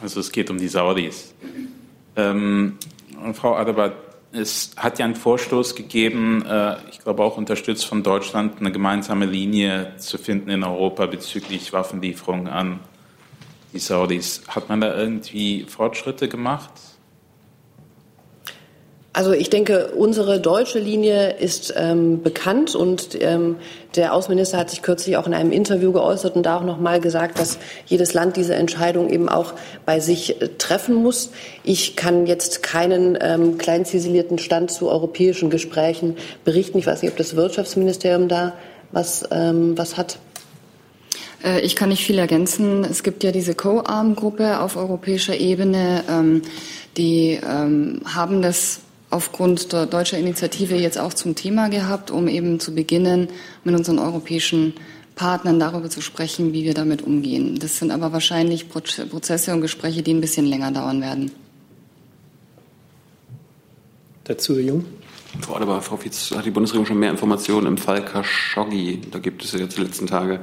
Also 0.00 0.20
es 0.20 0.32
geht 0.32 0.48
um 0.48 0.56
die 0.56 0.68
Saudis. 0.68 1.34
Ähm, 2.16 2.78
Frau 3.32 3.54
Adebar, 3.54 3.92
es 4.32 4.72
hat 4.76 4.98
ja 4.98 5.04
einen 5.04 5.14
Vorstoß 5.14 5.74
gegeben, 5.76 6.44
äh, 6.44 6.76
ich 6.90 7.00
glaube 7.00 7.22
auch 7.22 7.36
unterstützt 7.36 7.86
von 7.86 8.02
Deutschland, 8.02 8.60
eine 8.60 8.72
gemeinsame 8.72 9.26
Linie 9.26 9.94
zu 9.98 10.18
finden 10.18 10.50
in 10.50 10.64
Europa 10.64 11.06
bezüglich 11.06 11.72
Waffenlieferungen 11.72 12.48
an 12.48 12.80
die 13.72 13.78
Saudis. 13.78 14.42
Hat 14.48 14.68
man 14.68 14.80
da 14.80 14.96
irgendwie 14.96 15.64
Fortschritte 15.64 16.28
gemacht? 16.28 16.72
Also 19.14 19.30
ich 19.32 19.48
denke, 19.48 19.92
unsere 19.96 20.40
deutsche 20.40 20.80
Linie 20.80 21.34
ist 21.34 21.72
ähm, 21.76 22.24
bekannt 22.24 22.74
und 22.74 23.16
ähm, 23.20 23.58
der 23.94 24.12
Außenminister 24.12 24.58
hat 24.58 24.70
sich 24.70 24.82
kürzlich 24.82 25.16
auch 25.16 25.28
in 25.28 25.34
einem 25.34 25.52
Interview 25.52 25.92
geäußert 25.92 26.34
und 26.34 26.42
da 26.42 26.56
auch 26.56 26.64
noch 26.64 26.80
mal 26.80 27.00
gesagt, 27.00 27.38
dass 27.38 27.58
jedes 27.86 28.12
Land 28.12 28.36
diese 28.36 28.56
Entscheidung 28.56 29.08
eben 29.08 29.28
auch 29.28 29.54
bei 29.86 30.00
sich 30.00 30.42
äh, 30.42 30.48
treffen 30.58 30.96
muss. 30.96 31.30
Ich 31.62 31.94
kann 31.94 32.26
jetzt 32.26 32.64
keinen 32.64 33.16
ähm, 33.20 33.56
klein 33.56 33.84
ziselierten 33.84 34.38
Stand 34.38 34.72
zu 34.72 34.90
europäischen 34.90 35.48
Gesprächen 35.48 36.16
berichten. 36.44 36.78
Ich 36.78 36.88
weiß 36.88 37.02
nicht, 37.02 37.12
ob 37.12 37.16
das 37.16 37.36
Wirtschaftsministerium 37.36 38.26
da 38.26 38.54
was, 38.90 39.28
ähm, 39.30 39.78
was 39.78 39.96
hat. 39.96 40.18
Äh, 41.44 41.60
ich 41.60 41.76
kann 41.76 41.90
nicht 41.90 42.04
viel 42.04 42.18
ergänzen. 42.18 42.82
Es 42.82 43.04
gibt 43.04 43.22
ja 43.22 43.30
diese 43.30 43.54
Co-Arm-Gruppe 43.54 44.58
auf 44.58 44.76
europäischer 44.76 45.36
Ebene. 45.36 46.02
Ähm, 46.10 46.42
die 46.96 47.38
ähm, 47.48 48.00
haben 48.12 48.42
das 48.42 48.80
aufgrund 49.14 49.72
der 49.72 49.86
deutschen 49.86 50.18
Initiative 50.18 50.74
jetzt 50.74 50.98
auch 50.98 51.14
zum 51.14 51.36
Thema 51.36 51.68
gehabt, 51.68 52.10
um 52.10 52.26
eben 52.26 52.58
zu 52.58 52.74
beginnen, 52.74 53.28
mit 53.62 53.74
unseren 53.74 54.00
europäischen 54.00 54.74
Partnern 55.14 55.60
darüber 55.60 55.88
zu 55.88 56.00
sprechen, 56.00 56.52
wie 56.52 56.64
wir 56.64 56.74
damit 56.74 57.02
umgehen. 57.02 57.56
Das 57.60 57.78
sind 57.78 57.92
aber 57.92 58.12
wahrscheinlich 58.12 58.68
Prozesse 58.68 59.52
und 59.52 59.60
Gespräche, 59.60 60.02
die 60.02 60.12
ein 60.12 60.20
bisschen 60.20 60.46
länger 60.46 60.72
dauern 60.72 61.00
werden. 61.00 61.30
Dazu, 64.24 64.54
Herr 64.54 64.62
Jung? 64.62 64.84
Frau 65.40 65.54
Adebar, 65.54 65.80
Frau 65.80 65.96
Fietz, 65.96 66.32
hat 66.32 66.44
die 66.44 66.50
Bundesregierung 66.50 66.86
schon 66.86 66.98
mehr 66.98 67.10
Informationen 67.10 67.68
im 67.68 67.78
Fall 67.78 68.04
Khashoggi? 68.04 69.00
Da 69.12 69.20
gibt 69.20 69.44
es 69.44 69.52
ja 69.52 69.60
jetzt 69.60 69.76
die 69.76 69.82
letzten 69.82 70.08
Tage 70.08 70.40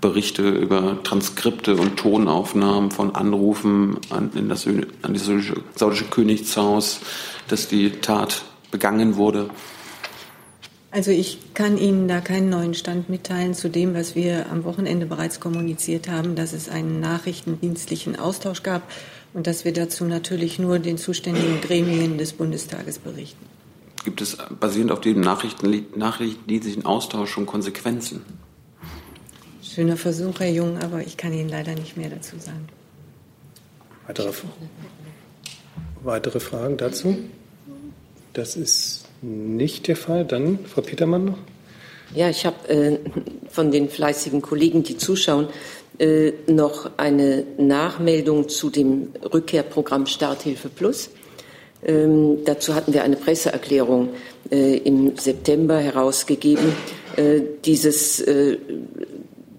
Berichte 0.00 0.48
über 0.48 1.02
Transkripte 1.02 1.76
und 1.76 1.96
Tonaufnahmen 1.96 2.90
von 2.90 3.14
Anrufen 3.14 3.98
an, 4.10 4.30
in 4.34 4.48
das, 4.48 4.66
an 4.66 4.84
das 5.02 5.30
saudische 5.74 6.04
Königshaus, 6.04 7.00
dass 7.48 7.68
die 7.68 7.90
Tat 7.90 8.42
begangen 8.70 9.16
wurde. 9.16 9.50
Also 10.92 11.12
ich 11.12 11.38
kann 11.54 11.78
Ihnen 11.78 12.08
da 12.08 12.20
keinen 12.20 12.48
neuen 12.48 12.74
Stand 12.74 13.08
mitteilen 13.08 13.54
zu 13.54 13.68
dem, 13.68 13.94
was 13.94 14.16
wir 14.16 14.50
am 14.50 14.64
Wochenende 14.64 15.06
bereits 15.06 15.38
kommuniziert 15.38 16.08
haben, 16.08 16.34
dass 16.34 16.52
es 16.52 16.68
einen 16.68 16.98
nachrichtendienstlichen 16.98 18.18
Austausch 18.18 18.64
gab 18.64 18.82
und 19.32 19.46
dass 19.46 19.64
wir 19.64 19.72
dazu 19.72 20.04
natürlich 20.04 20.58
nur 20.58 20.80
den 20.80 20.98
zuständigen 20.98 21.60
Gremien 21.60 22.18
des 22.18 22.32
Bundestages 22.32 22.98
berichten. 22.98 23.46
Gibt 24.04 24.20
es 24.20 24.36
basierend 24.58 24.90
auf 24.90 25.00
dem 25.00 25.20
nachrichtendienstlichen 25.20 26.86
Austausch 26.86 27.30
schon 27.30 27.46
Konsequenzen? 27.46 28.22
Schöner 29.72 29.96
Versuch, 29.96 30.40
Herr 30.40 30.50
Jung, 30.50 30.78
aber 30.78 31.00
ich 31.00 31.16
kann 31.16 31.32
Ihnen 31.32 31.48
leider 31.48 31.74
nicht 31.76 31.96
mehr 31.96 32.10
dazu 32.10 32.36
sagen. 32.40 32.66
Weitere, 34.04 34.32
weitere 36.02 36.40
Fragen 36.40 36.76
dazu? 36.76 37.16
Das 38.32 38.56
ist 38.56 39.04
nicht 39.22 39.86
der 39.86 39.94
Fall. 39.94 40.24
Dann 40.24 40.58
Frau 40.66 40.80
Petermann 40.80 41.24
noch. 41.24 41.38
Ja, 42.16 42.28
ich 42.28 42.46
habe 42.46 42.68
äh, 42.68 42.98
von 43.48 43.70
den 43.70 43.88
fleißigen 43.88 44.42
Kollegen, 44.42 44.82
die 44.82 44.96
zuschauen, 44.96 45.46
äh, 45.98 46.32
noch 46.48 46.90
eine 46.96 47.44
Nachmeldung 47.56 48.48
zu 48.48 48.70
dem 48.70 49.10
Rückkehrprogramm 49.32 50.06
Starthilfe 50.06 50.68
Plus. 50.68 51.10
Ähm, 51.84 52.38
dazu 52.44 52.74
hatten 52.74 52.92
wir 52.92 53.04
eine 53.04 53.14
Presseerklärung 53.14 54.08
äh, 54.50 54.78
im 54.78 55.16
September 55.16 55.78
herausgegeben. 55.78 56.72
Äh, 57.16 57.40
dieses 57.64 58.20
äh, 58.20 58.58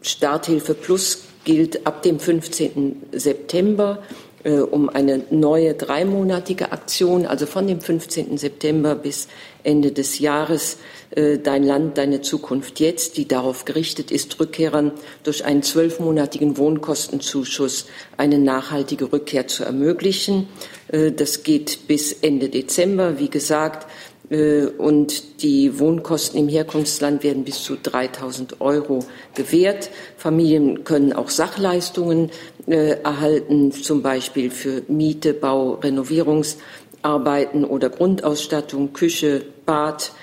Starthilfe 0.01 0.73
Plus 0.73 1.23
gilt 1.43 1.85
ab 1.87 2.03
dem 2.03 2.19
15. 2.19 3.03
September 3.11 3.99
äh, 4.43 4.59
um 4.59 4.89
eine 4.89 5.23
neue 5.29 5.73
dreimonatige 5.75 6.71
Aktion, 6.71 7.25
also 7.25 7.45
von 7.45 7.67
dem 7.67 7.79
15. 7.79 8.37
September 8.37 8.95
bis 8.95 9.27
Ende 9.63 9.91
des 9.91 10.19
Jahres 10.19 10.77
äh, 11.11 11.37
Dein 11.37 11.63
Land, 11.63 11.97
deine 11.97 12.21
Zukunft 12.21 12.79
jetzt, 12.79 13.17
die 13.17 13.27
darauf 13.27 13.65
gerichtet 13.65 14.09
ist, 14.11 14.39
Rückkehrern 14.39 14.93
durch 15.23 15.45
einen 15.45 15.61
zwölfmonatigen 15.61 16.57
Wohnkostenzuschuss 16.57 17.85
eine 18.17 18.39
nachhaltige 18.39 19.11
Rückkehr 19.11 19.47
zu 19.47 19.63
ermöglichen. 19.63 20.47
Äh, 20.87 21.11
das 21.11 21.43
geht 21.43 21.87
bis 21.87 22.13
Ende 22.13 22.49
Dezember, 22.49 23.19
wie 23.19 23.29
gesagt. 23.29 23.87
Äh, 24.31 24.67
und 24.77 25.43
die 25.43 25.77
Wohnkosten 25.77 26.39
im 26.39 26.47
Herkunftsland 26.47 27.23
werden 27.23 27.43
bis 27.43 27.63
zu 27.63 27.75
3000 27.75 28.61
Euro 28.61 29.05
gewährt. 29.35 29.91
Familien 30.17 30.85
können 30.85 31.13
auch 31.13 31.29
Sachleistungen 31.29 32.31
äh, 32.65 33.01
erhalten, 33.01 33.71
zum 33.73 34.01
Beispiel 34.01 34.49
für 34.49 34.83
Miete, 34.87 35.33
Bau, 35.33 35.73
Renovierungsarbeiten 35.73 37.65
oder 37.65 37.89
Grundausstattung, 37.89 38.93
Küche, 38.93 39.43
Bad. 39.65 40.13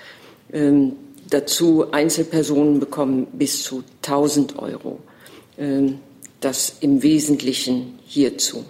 Ähm, 0.52 0.92
dazu 1.28 1.92
Einzelpersonen 1.92 2.80
bekommen 2.80 3.26
bis 3.34 3.62
zu 3.62 3.84
1000 4.02 4.58
Euro. 4.58 5.00
Ähm, 5.58 6.00
das 6.40 6.76
im 6.80 7.02
Wesentlichen 7.02 7.98
hierzu. 8.06 8.64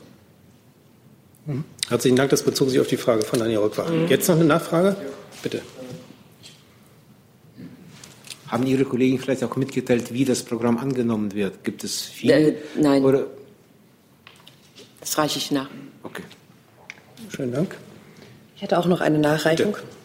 Mhm. 1.46 1.62
Herzlichen 1.88 2.16
Dank. 2.16 2.31
Das 2.31 2.42
bezog 2.42 2.70
sich 2.70 2.81
auf 2.81 2.88
die 2.88 2.96
Frage 2.96 3.22
von 3.24 3.40
Anja 3.40 3.61
Rückwach. 3.61 3.88
Mhm. 3.88 4.09
Jetzt 4.09 4.29
noch 4.29 4.37
eine 4.37 4.44
Nachfrage? 4.46 4.96
Bitte. 5.42 5.62
Haben 8.48 8.66
Ihre 8.66 8.85
Kollegen 8.85 9.18
vielleicht 9.18 9.44
auch 9.44 9.57
mitgeteilt, 9.57 10.12
wie 10.12 10.24
das 10.24 10.42
Programm 10.42 10.79
angenommen 10.79 11.35
wird? 11.35 11.64
Gibt 11.64 11.85
es 11.85 12.03
viel? 12.03 12.31
Äh, 12.31 12.55
nein. 12.77 13.05
Oder? 13.05 13.27
Das 15.01 15.18
reiche 15.18 15.38
ich 15.38 15.51
nach. 15.51 15.68
Okay. 16.03 16.22
Schönen 17.29 17.53
Dank. 17.53 17.77
Ich 18.57 18.62
hätte 18.62 18.79
auch 18.79 18.87
noch 18.87 19.01
eine 19.01 19.18
Nachreichung. 19.18 19.72
Bitte. 19.72 19.98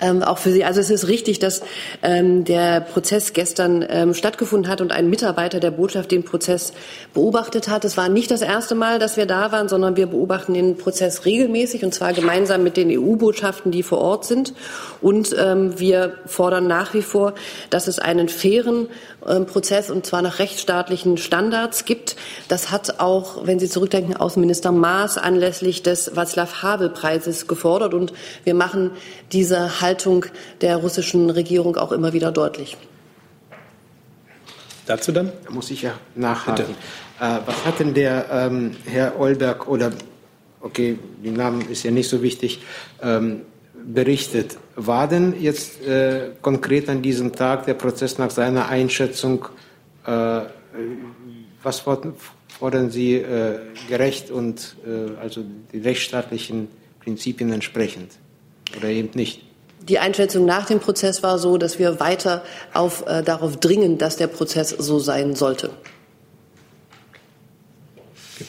Ähm, 0.00 0.22
auch 0.22 0.38
für 0.38 0.50
Sie. 0.50 0.64
Also 0.64 0.80
es 0.80 0.90
ist 0.90 1.08
richtig, 1.08 1.38
dass 1.38 1.62
ähm, 2.02 2.44
der 2.44 2.80
Prozess 2.80 3.32
gestern 3.32 3.84
ähm, 3.88 4.14
stattgefunden 4.14 4.70
hat 4.70 4.80
und 4.80 4.92
ein 4.92 5.08
Mitarbeiter 5.08 5.60
der 5.60 5.70
Botschaft 5.70 6.10
den 6.10 6.24
Prozess 6.24 6.72
beobachtet 7.14 7.68
hat. 7.68 7.84
Es 7.84 7.96
war 7.96 8.08
nicht 8.08 8.30
das 8.30 8.42
erste 8.42 8.74
Mal, 8.74 8.98
dass 8.98 9.16
wir 9.16 9.26
da 9.26 9.52
waren, 9.52 9.68
sondern 9.68 9.96
wir 9.96 10.06
beobachten 10.06 10.54
den 10.54 10.76
Prozess 10.76 11.24
regelmäßig 11.24 11.84
und 11.84 11.94
zwar 11.94 12.12
gemeinsam 12.12 12.62
mit 12.64 12.76
den 12.76 12.90
EU-Botschaften, 12.90 13.70
die 13.70 13.82
vor 13.82 13.98
Ort 13.98 14.24
sind. 14.24 14.54
Und 15.00 15.34
ähm, 15.38 15.78
wir 15.78 16.14
fordern 16.26 16.66
nach 16.66 16.94
wie 16.94 17.02
vor, 17.02 17.34
dass 17.70 17.86
es 17.86 17.98
einen 17.98 18.28
fairen 18.28 18.88
Prozess 19.46 19.90
und 19.90 20.06
zwar 20.06 20.22
nach 20.22 20.38
rechtsstaatlichen 20.38 21.16
Standards 21.16 21.84
gibt. 21.84 22.16
Das 22.48 22.70
hat 22.70 23.00
auch, 23.00 23.46
wenn 23.46 23.58
Sie 23.58 23.68
zurückdenken, 23.68 24.16
Außenminister 24.16 24.72
Maas 24.72 25.18
anlässlich 25.18 25.82
des 25.82 26.16
Václav-Havel-Preises 26.16 27.46
gefordert 27.46 27.94
und 27.94 28.12
wir 28.44 28.54
machen 28.54 28.90
diese 29.32 29.80
Haltung 29.80 30.26
der 30.60 30.76
russischen 30.76 31.30
Regierung 31.30 31.76
auch 31.76 31.92
immer 31.92 32.12
wieder 32.12 32.32
deutlich. 32.32 32.76
Dazu 34.86 35.12
dann? 35.12 35.32
Da 35.44 35.50
muss 35.50 35.70
ich 35.70 35.82
ja 35.82 35.92
nachhaken. 36.14 36.64
Äh, 37.20 37.38
was 37.46 37.64
hat 37.64 37.78
denn 37.78 37.94
der 37.94 38.26
ähm, 38.30 38.76
Herr 38.84 39.18
Olberg 39.18 39.68
oder, 39.68 39.92
okay, 40.60 40.98
die 41.22 41.30
Namen 41.30 41.62
ist 41.70 41.84
ja 41.84 41.92
nicht 41.92 42.08
so 42.08 42.22
wichtig, 42.22 42.60
ähm, 43.00 43.42
berichtet? 43.84 44.56
War 44.76 45.08
denn 45.08 45.40
jetzt 45.40 45.82
äh, 45.82 46.30
konkret 46.40 46.88
an 46.88 47.02
diesem 47.02 47.32
Tag 47.32 47.66
der 47.66 47.74
Prozess 47.74 48.18
nach 48.18 48.30
seiner 48.30 48.68
Einschätzung, 48.68 49.46
äh, 50.06 50.40
was 51.62 51.80
fordern 51.80 52.90
Sie 52.90 53.14
äh, 53.14 53.58
gerecht 53.88 54.30
und 54.30 54.76
äh, 54.86 55.18
also 55.20 55.44
die 55.72 55.78
rechtsstaatlichen 55.78 56.68
Prinzipien 57.00 57.52
entsprechend 57.52 58.12
oder 58.76 58.88
eben 58.88 59.10
nicht? 59.14 59.42
Die 59.88 59.98
Einschätzung 59.98 60.44
nach 60.44 60.66
dem 60.66 60.78
Prozess 60.78 61.22
war 61.24 61.38
so, 61.38 61.58
dass 61.58 61.78
wir 61.78 61.98
weiter 61.98 62.44
auf, 62.72 63.04
äh, 63.06 63.22
darauf 63.22 63.56
dringen, 63.56 63.98
dass 63.98 64.16
der 64.16 64.28
Prozess 64.28 64.70
so 64.70 65.00
sein 65.00 65.34
sollte. 65.34 65.70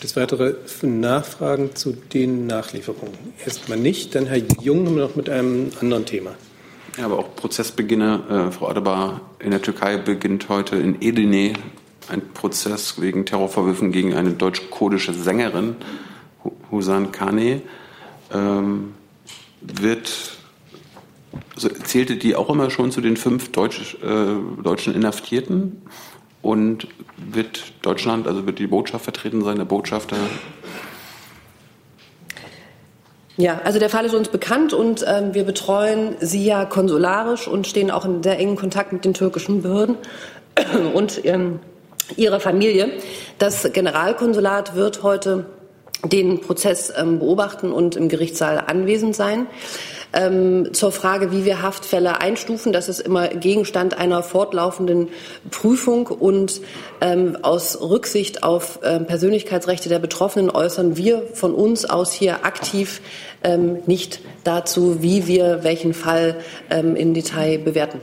Gibt 0.03 0.11
es 0.11 0.21
weitere 0.21 0.55
Nachfragen 0.81 1.77
zu 1.77 1.93
den 1.93 2.45
Nachlieferungen? 2.45 3.13
Erstmal 3.45 3.77
nicht. 3.77 4.13
Dann 4.13 4.25
Herr 4.25 4.41
Jung 4.61 4.97
noch 4.97 5.15
mit 5.15 5.29
einem 5.29 5.69
anderen 5.79 6.05
Thema. 6.05 6.31
Ja, 6.97 7.05
aber 7.05 7.19
auch 7.19 7.33
Prozessbeginne. 7.37 8.49
Äh, 8.49 8.51
Frau 8.51 8.67
Adebar, 8.67 9.21
in 9.39 9.51
der 9.51 9.61
Türkei 9.61 9.95
beginnt 9.95 10.49
heute 10.49 10.75
in 10.75 11.01
Edirne 11.01 11.53
ein 12.09 12.21
Prozess 12.33 12.99
wegen 12.99 13.25
Terrorvorwürfen 13.25 13.93
gegen 13.93 14.13
eine 14.13 14.31
deutsch-kurdische 14.31 15.13
Sängerin, 15.13 15.77
Husan 16.69 17.13
Kane. 17.13 17.61
Ähm, 18.33 18.95
wird 19.61 20.33
also 21.55 21.69
zählte 21.69 22.17
die 22.17 22.35
auch 22.35 22.49
immer 22.49 22.69
schon 22.69 22.91
zu 22.91 22.99
den 22.99 23.15
fünf 23.15 23.53
Deutsch, 23.53 23.95
äh, 24.03 24.61
deutschen 24.61 24.93
Inhaftierten? 24.93 25.81
Und 26.43 26.87
wird 27.17 27.73
Deutschland, 27.81 28.27
also 28.27 28.45
wird 28.45 28.59
die 28.59 28.67
Botschaft 28.67 29.05
vertreten 29.05 29.43
sein, 29.43 29.57
der 29.57 29.65
Botschafter? 29.65 30.17
Ja, 33.37 33.61
also 33.63 33.79
der 33.79 33.89
Fall 33.89 34.05
ist 34.05 34.13
uns 34.13 34.29
bekannt 34.29 34.73
und 34.73 35.03
ähm, 35.07 35.33
wir 35.33 35.43
betreuen 35.43 36.15
sie 36.19 36.45
ja 36.45 36.65
konsularisch 36.65 37.47
und 37.47 37.65
stehen 37.65 37.89
auch 37.89 38.05
in 38.05 38.21
sehr 38.21 38.37
engen 38.37 38.57
Kontakt 38.57 38.93
mit 38.93 39.05
den 39.05 39.15
türkischen 39.15 39.63
Behörden 39.63 39.95
und 40.93 41.25
ähm, 41.25 41.59
ihrer 42.15 42.39
Familie. 42.39 42.91
Das 43.39 43.71
Generalkonsulat 43.71 44.75
wird 44.75 45.01
heute 45.01 45.45
den 46.03 46.41
Prozess 46.41 46.93
ähm, 46.95 47.19
beobachten 47.19 47.71
und 47.71 47.95
im 47.95 48.09
Gerichtssaal 48.09 48.61
anwesend 48.67 49.15
sein. 49.15 49.47
Ähm, 50.13 50.73
zur 50.73 50.91
Frage, 50.91 51.31
wie 51.31 51.43
wir 51.43 51.61
Haftfälle 51.61 52.21
einstufen, 52.21 52.71
das 52.71 52.87
ist 52.87 52.99
immer 52.99 53.29
Gegenstand 53.29 53.97
einer 53.97 54.21
fortlaufenden 54.21 55.09
Prüfung 55.49 56.07
und 56.07 56.61
ähm, 57.01 57.37
aus 57.41 57.81
Rücksicht 57.81 58.43
auf 58.43 58.79
ähm, 58.83 59.07
Persönlichkeitsrechte 59.07 59.89
der 59.89 59.99
Betroffenen 59.99 60.51
äußern 60.51 60.97
wir 60.97 61.23
von 61.33 61.53
uns 61.55 61.85
aus 61.85 62.13
hier 62.13 62.45
aktiv 62.45 63.01
ähm, 63.43 63.79
nicht 63.87 64.19
dazu, 64.43 65.01
wie 65.01 65.25
wir 65.25 65.63
welchen 65.63 65.93
Fall 65.93 66.37
ähm, 66.69 66.95
im 66.95 67.13
Detail 67.13 67.57
bewerten. 67.57 67.99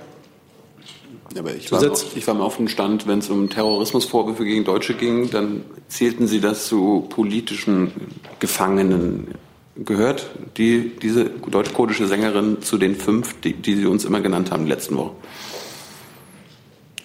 Aber 1.38 1.55
ich 1.55 1.70
war, 1.70 1.81
ich 1.83 2.27
war 2.27 2.35
im 2.35 2.40
offenen 2.40 2.68
Stand, 2.68 3.07
wenn 3.07 3.20
es 3.20 3.31
um 3.31 3.49
Terrorismusvorwürfe 3.49 4.44
gegen 4.44 4.64
Deutsche 4.64 4.94
ging, 4.94 5.31
dann 5.31 5.64
zählten 5.88 6.27
Sie 6.27 6.40
das 6.40 6.66
zu 6.66 7.07
politischen 7.09 7.92
Gefangenen. 8.40 9.29
Gehört 9.76 10.30
die, 10.56 10.92
diese 11.00 11.24
deutsch-kurdische 11.24 12.06
Sängerin 12.06 12.61
zu 12.61 12.76
den 12.76 12.96
fünf, 12.96 13.40
die, 13.40 13.54
die 13.54 13.76
Sie 13.76 13.87
uns 13.87 14.04
immer 14.04 14.20
genannt 14.20 14.50
haben, 14.50 14.64
die 14.64 14.70
letzten 14.70 14.96
Wochen? 14.96 15.16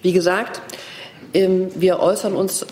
Wie 0.02 0.14
gesagt, 0.14 0.62
ähm, 1.34 1.70
wir 1.76 2.00
äußern 2.00 2.34
uns 2.36 2.66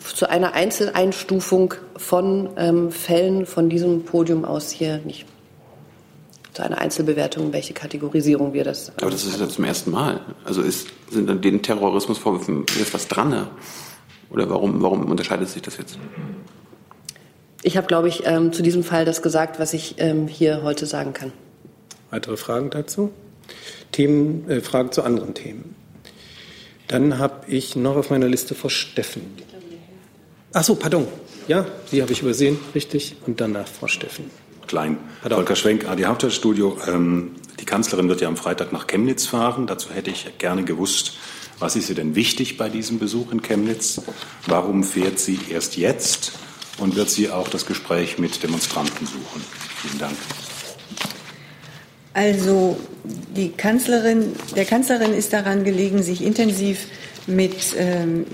zu 0.00 0.28
einer 0.28 0.52
Einzeleinstufung 0.52 1.74
von 1.96 2.50
ähm, 2.56 2.90
Fällen 2.90 3.46
von 3.46 3.68
diesem 3.68 4.04
Podium 4.04 4.44
aus 4.44 4.70
hier 4.70 4.98
nicht 4.98 5.26
zu 6.52 6.62
einer 6.62 6.78
Einzelbewertung, 6.78 7.52
welche 7.52 7.74
Kategorisierung 7.74 8.52
wir 8.52 8.64
das. 8.64 8.92
Aber 8.98 9.10
das 9.10 9.24
ist 9.24 9.40
ja 9.40 9.48
zum 9.48 9.64
ersten 9.64 9.90
Mal. 9.90 10.20
Also 10.44 10.62
ist, 10.62 10.88
sind 11.10 11.28
an 11.28 11.40
den 11.40 11.62
Terrorismusvorwürfen 11.62 12.64
jetzt 12.78 12.94
was 12.94 13.08
dran? 13.08 13.48
Oder 14.30 14.48
warum, 14.48 14.80
warum 14.80 15.04
unterscheidet 15.10 15.48
sich 15.48 15.62
das 15.62 15.76
jetzt? 15.76 15.98
Ich 17.66 17.78
habe, 17.78 17.86
glaube 17.86 18.08
ich, 18.08 18.26
ähm, 18.26 18.52
zu 18.52 18.62
diesem 18.62 18.84
Fall 18.84 19.06
das 19.06 19.22
gesagt, 19.22 19.58
was 19.58 19.72
ich 19.72 19.94
ähm, 19.96 20.28
hier 20.28 20.62
heute 20.62 20.84
sagen 20.84 21.14
kann. 21.14 21.32
Weitere 22.10 22.36
Fragen 22.36 22.68
dazu? 22.68 23.10
Themen, 23.90 24.48
äh, 24.50 24.60
Fragen 24.60 24.92
zu 24.92 25.02
anderen 25.02 25.32
Themen? 25.32 25.74
Dann 26.88 27.18
habe 27.18 27.50
ich 27.50 27.74
noch 27.74 27.96
auf 27.96 28.10
meiner 28.10 28.28
Liste 28.28 28.54
Frau 28.54 28.68
Steffen. 28.68 29.22
Ach 30.52 30.62
so, 30.62 30.74
pardon. 30.74 31.08
Ja, 31.48 31.64
Sie 31.90 32.02
habe 32.02 32.12
ich 32.12 32.20
übersehen, 32.20 32.58
richtig. 32.74 33.16
Und 33.26 33.40
danach 33.40 33.66
Frau 33.66 33.86
Steffen. 33.86 34.30
Klein. 34.66 34.98
Volker 35.26 35.56
Schwenk, 35.56 35.88
AD 35.88 36.04
Hauptstadtstudio. 36.04 36.76
Ähm, 36.86 37.30
die 37.60 37.64
Kanzlerin 37.64 38.10
wird 38.10 38.20
ja 38.20 38.28
am 38.28 38.36
Freitag 38.36 38.74
nach 38.74 38.86
Chemnitz 38.86 39.24
fahren. 39.24 39.66
Dazu 39.66 39.88
hätte 39.88 40.10
ich 40.10 40.26
gerne 40.36 40.64
gewusst, 40.64 41.14
was 41.58 41.76
ist 41.76 41.88
ihr 41.88 41.94
denn 41.94 42.14
wichtig 42.14 42.58
bei 42.58 42.68
diesem 42.68 42.98
Besuch 42.98 43.32
in 43.32 43.40
Chemnitz? 43.40 44.02
Warum 44.46 44.84
fährt 44.84 45.18
sie 45.18 45.38
erst 45.48 45.78
jetzt? 45.78 46.32
Und 46.78 46.96
wird 46.96 47.10
sie 47.10 47.30
auch 47.30 47.48
das 47.48 47.66
Gespräch 47.66 48.18
mit 48.18 48.42
Demonstranten 48.42 49.06
suchen? 49.06 49.44
Vielen 49.82 49.98
Dank. 49.98 50.16
Also 52.14 52.76
die 53.04 53.50
Kanzlerin, 53.50 54.34
der 54.54 54.64
Kanzlerin 54.64 55.12
ist 55.12 55.32
daran 55.32 55.64
gelegen, 55.64 56.02
sich 56.02 56.22
intensiv 56.22 56.86
mit 57.26 57.74
ähm, 57.78 58.26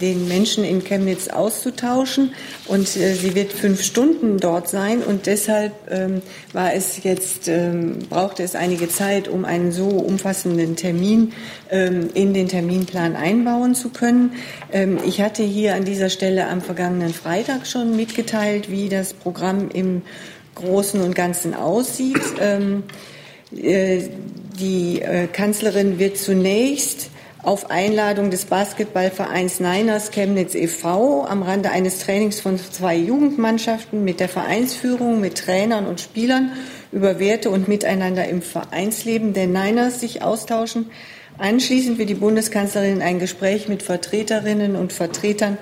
den 0.00 0.28
Menschen 0.28 0.64
in 0.64 0.82
Chemnitz 0.84 1.28
auszutauschen. 1.28 2.34
Und 2.66 2.96
äh, 2.96 3.14
sie 3.14 3.34
wird 3.34 3.52
fünf 3.52 3.82
Stunden 3.82 4.38
dort 4.38 4.68
sein. 4.68 5.02
Und 5.02 5.26
deshalb 5.26 5.72
ähm, 5.90 6.22
war 6.52 6.74
es 6.74 7.02
jetzt, 7.02 7.48
ähm, 7.48 7.98
brauchte 8.08 8.42
es 8.42 8.54
einige 8.54 8.88
Zeit, 8.88 9.28
um 9.28 9.44
einen 9.44 9.72
so 9.72 9.88
umfassenden 9.88 10.76
Termin 10.76 11.32
ähm, 11.70 12.10
in 12.14 12.34
den 12.34 12.48
Terminplan 12.48 13.16
einbauen 13.16 13.74
zu 13.74 13.90
können. 13.90 14.32
Ähm, 14.72 14.98
ich 15.06 15.20
hatte 15.20 15.42
hier 15.42 15.74
an 15.74 15.84
dieser 15.84 16.10
Stelle 16.10 16.48
am 16.48 16.60
vergangenen 16.60 17.12
Freitag 17.12 17.66
schon 17.66 17.96
mitgeteilt, 17.96 18.70
wie 18.70 18.88
das 18.88 19.14
Programm 19.14 19.70
im 19.72 20.02
Großen 20.54 21.00
und 21.00 21.14
Ganzen 21.14 21.54
aussieht. 21.54 22.20
Ähm, 22.40 22.82
äh, 23.56 24.02
die 24.58 25.00
äh, 25.00 25.28
Kanzlerin 25.28 25.98
wird 25.98 26.18
zunächst 26.18 27.10
auf 27.42 27.70
Einladung 27.70 28.30
des 28.30 28.46
Basketballvereins 28.46 29.60
Niners 29.60 30.10
Chemnitz 30.10 30.54
e.V. 30.54 31.24
am 31.24 31.42
Rande 31.42 31.70
eines 31.70 32.00
Trainings 32.00 32.40
von 32.40 32.58
zwei 32.58 32.96
Jugendmannschaften 32.96 34.04
mit 34.04 34.20
der 34.20 34.28
Vereinsführung, 34.28 35.20
mit 35.20 35.38
Trainern 35.38 35.86
und 35.86 36.00
Spielern 36.00 36.52
über 36.90 37.18
Werte 37.20 37.50
und 37.50 37.68
Miteinander 37.68 38.28
im 38.28 38.42
Vereinsleben 38.42 39.34
der 39.34 39.46
Niners 39.46 40.00
sich 40.00 40.22
austauschen. 40.22 40.90
Anschließend 41.38 41.98
wird 41.98 42.10
die 42.10 42.14
Bundeskanzlerin 42.14 43.02
ein 43.02 43.20
Gespräch 43.20 43.68
mit 43.68 43.84
Vertreterinnen 43.84 44.74
und 44.74 44.92
Vertretern 44.92 45.58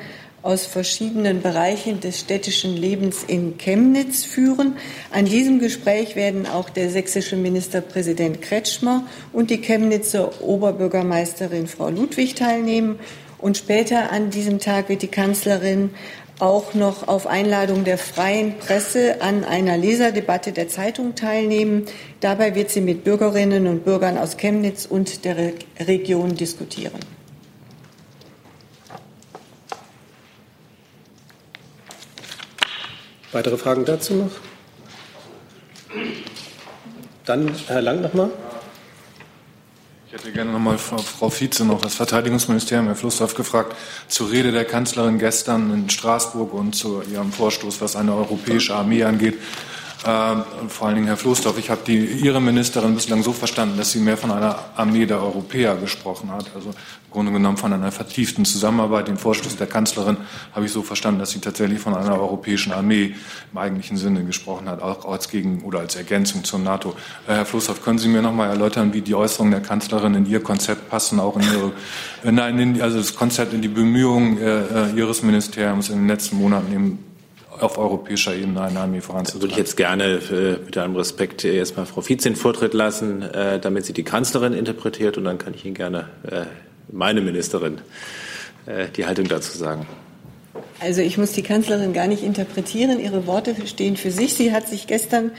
aus 0.47 0.65
verschiedenen 0.65 1.43
Bereichen 1.43 1.99
des 1.99 2.21
städtischen 2.21 2.77
Lebens 2.77 3.25
in 3.27 3.59
Chemnitz 3.59 4.25
führen. 4.25 4.77
An 5.11 5.25
diesem 5.25 5.59
Gespräch 5.59 6.15
werden 6.15 6.47
auch 6.47 6.71
der 6.71 6.89
sächsische 6.89 7.35
Ministerpräsident 7.35 8.41
Kretschmer 8.41 9.05
und 9.33 9.51
die 9.51 9.61
Chemnitzer 9.61 10.41
Oberbürgermeisterin 10.41 11.67
Frau 11.67 11.91
Ludwig 11.91 12.37
teilnehmen. 12.37 13.01
Und 13.39 13.57
später 13.57 14.13
an 14.13 14.31
diesem 14.31 14.61
Tag 14.61 14.89
wird 14.89 15.03
die 15.03 15.09
Kanzlerin 15.09 15.91
auch 16.39 16.75
noch 16.75 17.09
auf 17.09 17.27
Einladung 17.27 17.83
der 17.83 17.99
freien 17.99 18.57
Presse 18.59 19.23
an 19.23 19.43
einer 19.43 19.77
Leserdebatte 19.77 20.53
der 20.53 20.69
Zeitung 20.69 21.17
teilnehmen. 21.17 21.87
Dabei 22.21 22.55
wird 22.55 22.71
sie 22.71 22.83
mit 22.83 23.03
Bürgerinnen 23.03 23.67
und 23.67 23.85
Bürgern 23.85 24.17
aus 24.17 24.37
Chemnitz 24.37 24.87
und 24.87 25.25
der 25.25 25.55
Region 25.81 26.37
diskutieren. 26.37 27.16
Weitere 33.37 33.59
Fragen 33.59 33.85
dazu 33.85 34.15
noch? 34.15 34.31
Dann 37.27 37.55
Herr 37.67 37.83
Lang 37.83 38.01
nochmal. 38.01 38.31
Ich 40.07 40.15
hätte 40.15 40.33
gerne 40.33 40.53
nochmal 40.53 40.79
Frau, 40.79 40.97
Frau 40.97 41.29
Vize 41.29 41.63
noch 41.67 41.83
das 41.83 41.97
Verteidigungsministerium, 41.97 42.87
Herr 42.87 42.97
Flussdorf, 42.97 43.35
gefragt 43.35 43.77
zur 44.09 44.31
Rede 44.31 44.53
der 44.53 44.65
Kanzlerin 44.65 45.19
gestern 45.19 45.71
in 45.71 45.91
Straßburg 45.91 46.55
und 46.55 46.75
zu 46.75 47.03
ihrem 47.13 47.31
Vorstoß, 47.31 47.83
was 47.83 47.95
eine 47.95 48.15
europäische 48.15 48.75
Armee 48.75 49.05
angeht. 49.05 49.39
Ähm, 50.09 50.45
vor 50.69 50.87
allen 50.87 50.95
Dingen 50.95 51.09
Herr 51.09 51.17
Floßdorf, 51.17 51.59
ich 51.59 51.69
habe 51.69 51.91
Ihre 51.91 52.41
Ministerin 52.41 52.95
bislang 52.95 53.25
so 53.25 53.33
verstanden, 53.33 53.77
dass 53.77 53.91
sie 53.91 53.99
mehr 53.99 54.17
von 54.17 54.31
einer 54.31 54.57
Armee 54.77 55.05
der 55.05 55.21
Europäer 55.21 55.75
gesprochen 55.75 56.31
hat, 56.31 56.47
also 56.55 56.69
im 56.69 57.11
Grunde 57.11 57.33
genommen 57.33 57.57
von 57.57 57.73
einer 57.73 57.91
vertieften 57.91 58.45
Zusammenarbeit. 58.45 59.09
Den 59.09 59.17
Vorschluss 59.17 59.57
der 59.57 59.67
Kanzlerin 59.67 60.19
habe 60.55 60.67
ich 60.67 60.71
so 60.71 60.83
verstanden, 60.83 61.19
dass 61.19 61.31
sie 61.31 61.41
tatsächlich 61.41 61.81
von 61.81 61.97
einer 61.97 62.21
europäischen 62.21 62.73
Armee 62.73 63.17
im 63.51 63.59
eigentlichen 63.59 63.97
Sinne 63.97 64.23
gesprochen 64.23 64.69
hat, 64.69 64.81
auch 64.81 65.05
als 65.11 65.29
Gegen- 65.29 65.63
oder 65.63 65.81
als 65.81 65.97
Ergänzung 65.97 66.45
zur 66.45 66.61
NATO. 66.61 66.91
Äh, 67.27 67.35
Herr 67.35 67.47
Floßdorf, 67.47 67.83
können 67.83 67.99
Sie 67.99 68.09
mir 68.09 68.23
noch 68.23 68.33
mal 68.33 68.49
erläutern, 68.49 68.93
wie 68.93 69.01
die 69.01 69.17
Äußerungen 69.17 69.51
der 69.51 69.63
Kanzlerin 69.63 70.15
in 70.15 70.27
Ihr 70.27 70.41
Konzept 70.41 70.89
passen, 70.89 71.19
auch 71.19 71.37
in 71.37 71.43
Ihre, 71.43 71.73
äh, 72.23 72.31
nein, 72.31 72.61
in, 72.61 72.81
also 72.81 72.99
das 72.99 73.17
Konzept 73.17 73.53
in 73.55 73.61
die 73.61 73.69
Bemühungen 73.69 74.39
äh, 74.39 74.91
Ihres 74.95 75.25
Ministeriums 75.25 75.89
in 75.89 75.97
den 75.97 76.07
letzten 76.07 76.37
Monaten 76.37 76.73
eben 76.73 76.99
auf 77.61 77.79
europäischer 77.79 78.35
Ebene 78.35 78.63
eine 78.63 78.81
Armee 78.81 79.01
voranzutreiben. 79.01 79.43
Würde 79.43 79.53
ich 79.53 79.59
jetzt 79.59 79.77
gerne 79.77 80.05
äh, 80.05 80.65
mit 80.65 80.77
allem 80.77 80.97
Respekt 80.97 81.45
erstmal 81.45 81.87
Frau 81.87 82.01
Vize 82.01 82.29
in 82.29 82.37
Vortritt 82.37 82.75
lassen, 82.75 83.23
äh, 83.23 83.59
damit 83.61 83.87
sie 83.87 83.93
die 83.93 84.05
Kanzlerin 84.05 84.53
interpretiert 84.53 85.19
und 85.19 85.25
dann 85.25 85.39
kann 85.39 85.55
ich 85.55 85.65
Ihnen 85.65 85.75
gerne 85.75 86.09
äh, 86.31 86.45
meine 86.91 87.21
Ministerin 87.21 87.81
die 88.97 89.07
Haltung 89.07 89.29
dazu 89.29 89.57
sagen. 89.57 89.87
Also 90.81 91.01
ich 91.01 91.19
muss 91.19 91.31
die 91.31 91.43
Kanzlerin 91.43 91.93
gar 91.93 92.09
nicht 92.09 92.25
interpretieren. 92.25 92.99
Ihre 92.99 93.29
Worte 93.29 93.55
stehen 93.67 93.97
für 93.97 94.11
sich. 94.11 94.35
Sie 94.35 94.53
hat 94.53 94.67
sich 94.67 94.89
gestern 94.89 95.31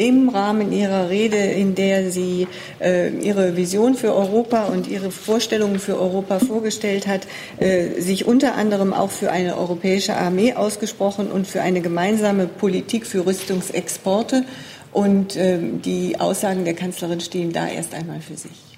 im 0.00 0.30
Rahmen 0.30 0.72
ihrer 0.72 1.10
Rede, 1.10 1.36
in 1.36 1.74
der 1.74 2.10
sie 2.10 2.48
äh, 2.80 3.10
ihre 3.10 3.56
Vision 3.56 3.94
für 3.94 4.14
Europa 4.14 4.64
und 4.64 4.88
ihre 4.88 5.10
Vorstellungen 5.10 5.78
für 5.78 6.00
Europa 6.00 6.38
vorgestellt 6.38 7.06
hat, 7.06 7.26
äh, 7.58 8.00
sich 8.00 8.26
unter 8.26 8.54
anderem 8.54 8.94
auch 8.94 9.10
für 9.10 9.30
eine 9.30 9.58
europäische 9.58 10.16
Armee 10.16 10.54
ausgesprochen 10.54 11.30
und 11.30 11.46
für 11.46 11.60
eine 11.60 11.82
gemeinsame 11.82 12.46
Politik 12.46 13.06
für 13.06 13.26
Rüstungsexporte. 13.26 14.44
Und 14.92 15.36
äh, 15.36 15.58
die 15.84 16.18
Aussagen 16.18 16.64
der 16.64 16.74
Kanzlerin 16.74 17.20
stehen 17.20 17.52
da 17.52 17.68
erst 17.68 17.94
einmal 17.94 18.20
für 18.20 18.36
sich. 18.36 18.70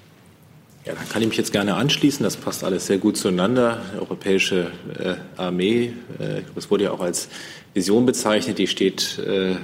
Ja, 0.85 0.91
da 0.93 0.99
kann 1.09 1.21
ich 1.21 1.29
mich 1.29 1.37
jetzt 1.37 1.53
gerne 1.53 1.75
anschließen. 1.75 2.23
Das 2.23 2.35
passt 2.35 2.65
alles 2.65 2.87
sehr 2.87 2.97
gut 2.97 3.15
zueinander. 3.15 3.81
Die 3.93 3.99
europäische 3.99 4.71
äh, 4.99 5.15
Armee, 5.37 5.93
äh, 6.19 6.41
das 6.53 6.69
wurde 6.69 6.83
ja 6.83 6.91
auch 6.91 6.99
als 6.99 7.29
Vision 7.73 8.05
bezeichnet, 8.05 8.57
die 8.57 8.67
steht 8.67 9.17
äh, 9.19 9.55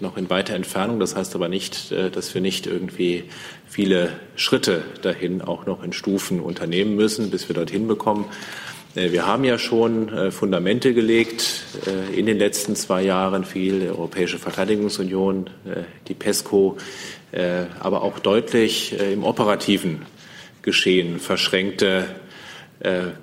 noch 0.00 0.16
in 0.16 0.30
weiter 0.30 0.54
Entfernung. 0.54 1.00
Das 1.00 1.16
heißt 1.16 1.34
aber 1.34 1.48
nicht, 1.48 1.92
äh, 1.92 2.10
dass 2.10 2.34
wir 2.34 2.40
nicht 2.40 2.66
irgendwie 2.66 3.24
viele 3.66 4.10
Schritte 4.36 4.82
dahin 5.02 5.42
auch 5.42 5.66
noch 5.66 5.82
in 5.82 5.92
Stufen 5.92 6.40
unternehmen 6.40 6.96
müssen, 6.96 7.30
bis 7.30 7.48
wir 7.48 7.54
dorthin 7.54 7.86
bekommen. 7.88 8.26
Äh, 8.94 9.12
wir 9.12 9.26
haben 9.26 9.44
ja 9.44 9.58
schon 9.58 10.32
Fundamente 10.32 10.94
gelegt 10.94 11.62
in 12.14 12.26
den 12.26 12.38
letzten 12.38 12.76
zwei 12.76 13.02
Jahren, 13.02 13.44
viel 13.44 13.88
Europäische 13.88 14.38
Verteidigungsunion, 14.38 15.50
die 16.08 16.14
PESCO, 16.14 16.76
aber 17.80 18.02
auch 18.02 18.18
deutlich 18.18 18.98
im 18.98 19.22
operativen 19.22 20.02
Geschehen 20.62 21.18
verschränkte 21.18 22.06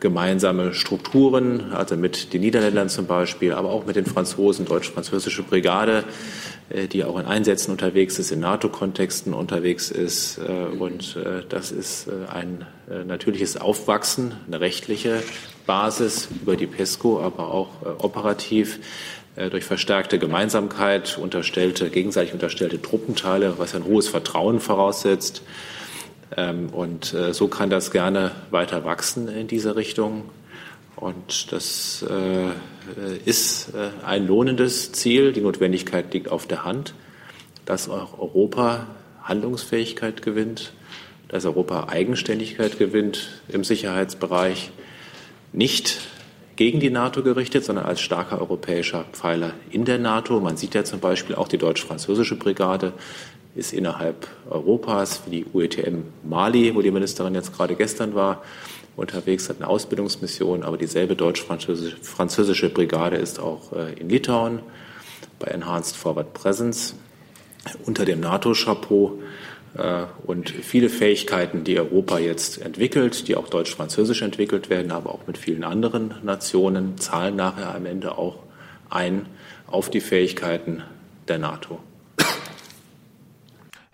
gemeinsame 0.01 0.73
Strukturen, 0.73 1.71
also 1.71 1.95
mit 1.95 2.33
den 2.33 2.41
Niederländern 2.41 2.89
zum 2.89 3.07
Beispiel, 3.07 3.53
aber 3.53 3.69
auch 3.69 3.85
mit 3.85 3.95
den 3.95 4.05
Franzosen, 4.05 4.65
deutsch-französische 4.65 5.43
Brigade, 5.43 6.03
äh, 6.69 6.87
die 6.87 7.05
auch 7.05 7.17
in 7.17 7.25
Einsätzen 7.25 7.71
unterwegs 7.71 8.19
ist, 8.19 8.31
in 8.31 8.41
NATO-Kontexten 8.41 9.33
unterwegs 9.33 9.91
ist. 9.91 10.39
Und 10.79 11.17
das 11.49 11.71
ist 11.71 12.09
ein 12.31 12.65
natürliches 13.07 13.55
Aufwachsen, 13.55 14.33
eine 14.47 14.59
rechtliche 14.59 15.23
Basis 15.65 16.27
über 16.41 16.57
die 16.57 16.67
PESCO, 16.67 17.21
aber 17.21 17.51
auch 17.51 17.69
operativ 17.99 18.79
durch 19.51 19.63
verstärkte 19.63 20.19
Gemeinsamkeit, 20.19 21.17
unterstellte, 21.17 21.89
gegenseitig 21.89 22.33
unterstellte 22.33 22.81
Truppenteile, 22.81 23.57
was 23.57 23.75
ein 23.75 23.85
hohes 23.85 24.07
Vertrauen 24.07 24.59
voraussetzt. 24.59 25.41
Ähm, 26.35 26.69
und 26.69 27.15
so 27.31 27.47
kann 27.47 27.69
das 27.69 27.91
gerne 27.91 28.31
weiter 28.51 28.83
wachsen 28.85 29.27
in 29.27 29.47
diese 29.47 29.75
Richtung. 29.75 30.29
Und 30.95 31.51
das 31.51 32.05
äh, 32.09 32.51
ist 33.25 33.73
äh, 33.73 33.89
ein 34.05 34.27
lohnendes 34.27 34.91
Ziel. 34.93 35.33
Die 35.33 35.41
Notwendigkeit 35.41 36.13
liegt 36.13 36.29
auf 36.29 36.47
der 36.47 36.63
Hand, 36.63 36.93
dass 37.65 37.89
auch 37.89 38.17
Europa 38.19 38.87
Handlungsfähigkeit 39.21 40.21
gewinnt, 40.21 40.73
dass 41.27 41.45
Europa 41.45 41.87
Eigenständigkeit 41.89 42.77
gewinnt 42.77 43.41
im 43.49 43.63
Sicherheitsbereich, 43.63 44.71
nicht 45.51 45.97
gegen 46.55 46.79
die 46.79 46.89
NATO 46.89 47.21
gerichtet, 47.21 47.65
sondern 47.65 47.85
als 47.85 48.01
starker 48.01 48.39
europäischer 48.39 49.05
Pfeiler 49.11 49.53
in 49.71 49.85
der 49.85 49.97
NATO. 49.97 50.39
Man 50.39 50.57
sieht 50.57 50.73
ja 50.73 50.83
zum 50.83 50.99
Beispiel 50.99 51.35
auch 51.35 51.47
die 51.47 51.57
deutsch-französische 51.57 52.35
Brigade 52.35 52.93
ist 53.55 53.73
innerhalb 53.73 54.27
Europas, 54.49 55.23
wie 55.25 55.43
die 55.43 55.45
UETM 55.53 56.03
Mali, 56.23 56.75
wo 56.75 56.81
die 56.81 56.91
Ministerin 56.91 57.35
jetzt 57.35 57.55
gerade 57.55 57.75
gestern 57.75 58.13
war, 58.13 58.43
unterwegs, 58.95 59.49
hat 59.49 59.57
eine 59.57 59.67
Ausbildungsmission, 59.67 60.63
aber 60.63 60.77
dieselbe 60.77 61.15
deutsch-französische 61.15 62.69
Brigade 62.69 63.17
ist 63.17 63.39
auch 63.39 63.73
äh, 63.73 63.93
in 63.99 64.09
Litauen 64.09 64.59
bei 65.39 65.47
Enhanced 65.47 65.95
Forward 65.95 66.33
Presence 66.33 66.95
unter 67.85 68.05
dem 68.05 68.19
NATO-Chapeau 68.19 69.19
und 70.25 70.49
viele 70.49 70.89
Fähigkeiten, 70.89 71.63
die 71.65 71.77
Europa 71.77 72.17
jetzt 72.19 72.61
entwickelt, 72.61 73.27
die 73.27 73.35
auch 73.35 73.49
deutsch-französisch 73.49 74.21
entwickelt 74.21 74.69
werden, 74.69 74.91
aber 74.91 75.13
auch 75.13 75.27
mit 75.27 75.37
vielen 75.37 75.63
anderen 75.63 76.13
Nationen, 76.23 76.97
zahlen 76.97 77.35
nachher 77.35 77.75
am 77.75 77.85
Ende 77.85 78.17
auch 78.17 78.39
ein 78.89 79.25
auf 79.67 79.89
die 79.89 80.01
Fähigkeiten 80.01 80.83
der 81.27 81.39
NATO. 81.39 81.79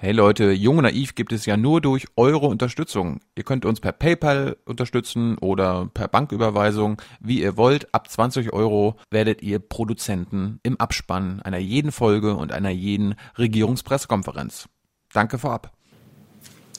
Hey 0.04 0.13
Leute, 0.13 0.52
Jung 0.52 0.80
und 0.80 0.86
Naiv 0.86 1.13
gibt 1.13 1.32
es 1.32 1.46
ja 1.46 1.58
nur 1.58 1.80
durch 1.80 2.08
eure 2.15 2.48
Unterstützung. 2.48 3.20
Ihr 3.36 3.44
könnt 3.44 3.65
uns 3.65 3.80
per 3.80 3.91
PayPal 3.91 4.58
unterstützen 4.65 5.38
oder 5.38 5.91
per 5.94 6.08
Banküberweisung, 6.08 7.00
wie 7.20 7.39
ihr 7.39 7.56
wollt. 7.56 7.94
Ab 7.94 8.10
20 8.10 8.52
Euro 8.52 8.96
werdet 9.12 9.44
ihr 9.44 9.60
Produzenten 9.60 10.60
im 10.63 10.80
Abspann 10.80 11.39
einer 11.44 11.60
jeden 11.60 11.91
Folge 11.91 12.36
und 12.36 12.52
einer 12.52 12.72
jeden 12.72 13.13
Regierungspressekonferenz. 13.38 14.70
Danke 15.13 15.38
vorab. 15.38 15.71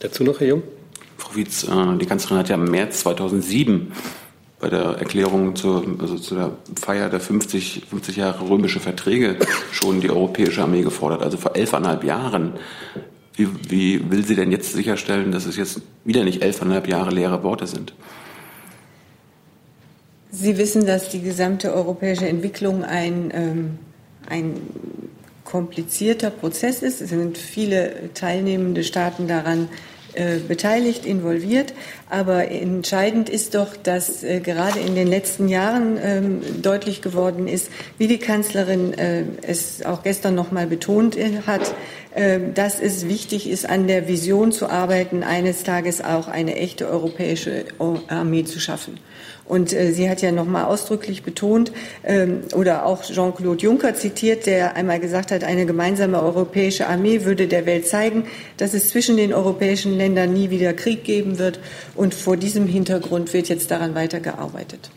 Dazu 0.00 0.24
noch, 0.24 0.40
Herr 0.40 0.48
Jung? 0.48 0.62
Frau 1.16 1.36
Wietz, 1.36 1.64
äh, 1.64 1.98
die 1.98 2.06
Kanzlerin 2.06 2.38
hat 2.38 2.48
ja 2.48 2.56
im 2.56 2.64
März 2.64 3.00
2007 3.00 3.92
bei 4.58 4.68
der 4.68 4.96
Erklärung 4.98 5.56
zur, 5.56 5.84
also 5.98 6.16
zu 6.16 6.36
der 6.36 6.52
Feier 6.80 7.10
der 7.10 7.20
50, 7.20 7.86
50 7.90 8.16
Jahre 8.16 8.48
römische 8.48 8.80
Verträge 8.80 9.36
schon 9.72 10.00
die 10.00 10.08
europäische 10.08 10.62
Armee 10.62 10.82
gefordert, 10.82 11.22
also 11.22 11.36
vor 11.36 11.56
elfeinhalb 11.56 12.04
Jahren. 12.04 12.54
Wie, 13.34 13.48
wie 13.68 14.10
will 14.10 14.24
sie 14.24 14.36
denn 14.36 14.52
jetzt 14.52 14.72
sicherstellen, 14.72 15.32
dass 15.32 15.46
es 15.46 15.56
jetzt 15.56 15.80
wieder 16.04 16.22
nicht 16.22 16.42
elfeinhalb 16.42 16.86
Jahre 16.86 17.10
leere 17.10 17.42
Worte 17.42 17.66
sind? 17.66 17.94
Sie 20.30 20.58
wissen, 20.58 20.86
dass 20.86 21.08
die 21.08 21.22
gesamte 21.22 21.74
europäische 21.74 22.28
Entwicklung 22.28 22.84
ein, 22.84 23.30
ähm, 23.34 23.78
ein 24.28 24.54
komplizierter 25.52 26.30
Prozess 26.30 26.82
ist. 26.82 27.02
Es 27.02 27.10
sind 27.10 27.36
viele 27.36 28.10
teilnehmende 28.14 28.84
Staaten 28.84 29.28
daran 29.28 29.68
äh, 30.14 30.38
beteiligt, 30.38 31.04
involviert. 31.04 31.74
Aber 32.08 32.50
entscheidend 32.50 33.28
ist 33.28 33.54
doch, 33.54 33.76
dass 33.76 34.22
äh, 34.22 34.40
gerade 34.40 34.80
in 34.80 34.94
den 34.94 35.06
letzten 35.06 35.48
Jahren 35.48 35.98
ähm, 36.02 36.40
deutlich 36.62 37.02
geworden 37.02 37.48
ist, 37.48 37.70
wie 37.98 38.06
die 38.06 38.16
Kanzlerin 38.18 38.94
äh, 38.94 39.24
es 39.42 39.84
auch 39.84 40.02
gestern 40.02 40.34
noch 40.34 40.52
mal 40.52 40.66
betont 40.66 41.18
äh, 41.18 41.42
hat, 41.46 41.74
äh, 42.14 42.40
dass 42.54 42.80
es 42.80 43.06
wichtig 43.06 43.46
ist, 43.48 43.68
an 43.68 43.86
der 43.86 44.08
Vision 44.08 44.52
zu 44.52 44.70
arbeiten, 44.70 45.22
eines 45.22 45.64
Tages 45.64 46.02
auch 46.02 46.28
eine 46.28 46.56
echte 46.56 46.88
europäische 46.88 47.66
Armee 48.08 48.44
zu 48.44 48.58
schaffen. 48.58 48.98
Und 49.46 49.72
äh, 49.72 49.92
sie 49.92 50.08
hat 50.08 50.22
ja 50.22 50.32
noch 50.32 50.46
mal 50.46 50.64
ausdrücklich 50.64 51.22
betont 51.22 51.72
ähm, 52.04 52.40
oder 52.54 52.86
auch 52.86 53.02
Jean-Claude 53.02 53.62
Juncker 53.62 53.94
zitiert, 53.94 54.46
der 54.46 54.76
einmal 54.76 55.00
gesagt 55.00 55.30
hat, 55.30 55.44
eine 55.44 55.66
gemeinsame 55.66 56.22
europäische 56.22 56.86
Armee 56.86 57.24
würde 57.24 57.48
der 57.48 57.66
Welt 57.66 57.86
zeigen, 57.86 58.24
dass 58.56 58.72
es 58.72 58.88
zwischen 58.88 59.16
den 59.16 59.32
europäischen 59.32 59.96
Ländern 59.96 60.32
nie 60.32 60.50
wieder 60.50 60.72
Krieg 60.72 61.04
geben 61.04 61.38
wird. 61.38 61.60
Und 61.94 62.14
vor 62.14 62.36
diesem 62.36 62.66
Hintergrund 62.66 63.32
wird 63.32 63.48
jetzt 63.48 63.70
daran 63.70 63.94
weitergearbeitet. 63.94 64.90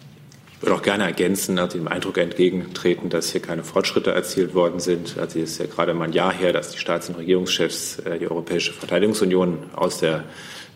Ich 0.56 0.62
würde 0.62 0.76
auch 0.76 0.84
gerne 0.84 1.04
ergänzen, 1.04 1.60
also 1.60 1.78
dem 1.78 1.88
Eindruck 1.88 2.18
entgegentreten, 2.18 3.10
dass 3.10 3.32
hier 3.32 3.42
keine 3.42 3.64
Fortschritte 3.64 4.12
erzielt 4.12 4.56
worden 4.56 4.80
sind. 4.80 5.18
Also 5.20 5.40
es 5.40 5.52
ist 5.52 5.60
ja 5.60 5.66
gerade 5.66 5.94
mal 5.94 6.06
ein 6.06 6.14
Jahr 6.14 6.34
her, 6.34 6.54
dass 6.54 6.72
die 6.72 6.78
Staats- 6.78 7.10
und 7.10 7.16
Regierungschefs 7.16 8.00
äh, 8.00 8.20
die 8.20 8.28
Europäische 8.28 8.74
Verteidigungsunion 8.74 9.58
aus 9.76 10.00
der 10.00 10.24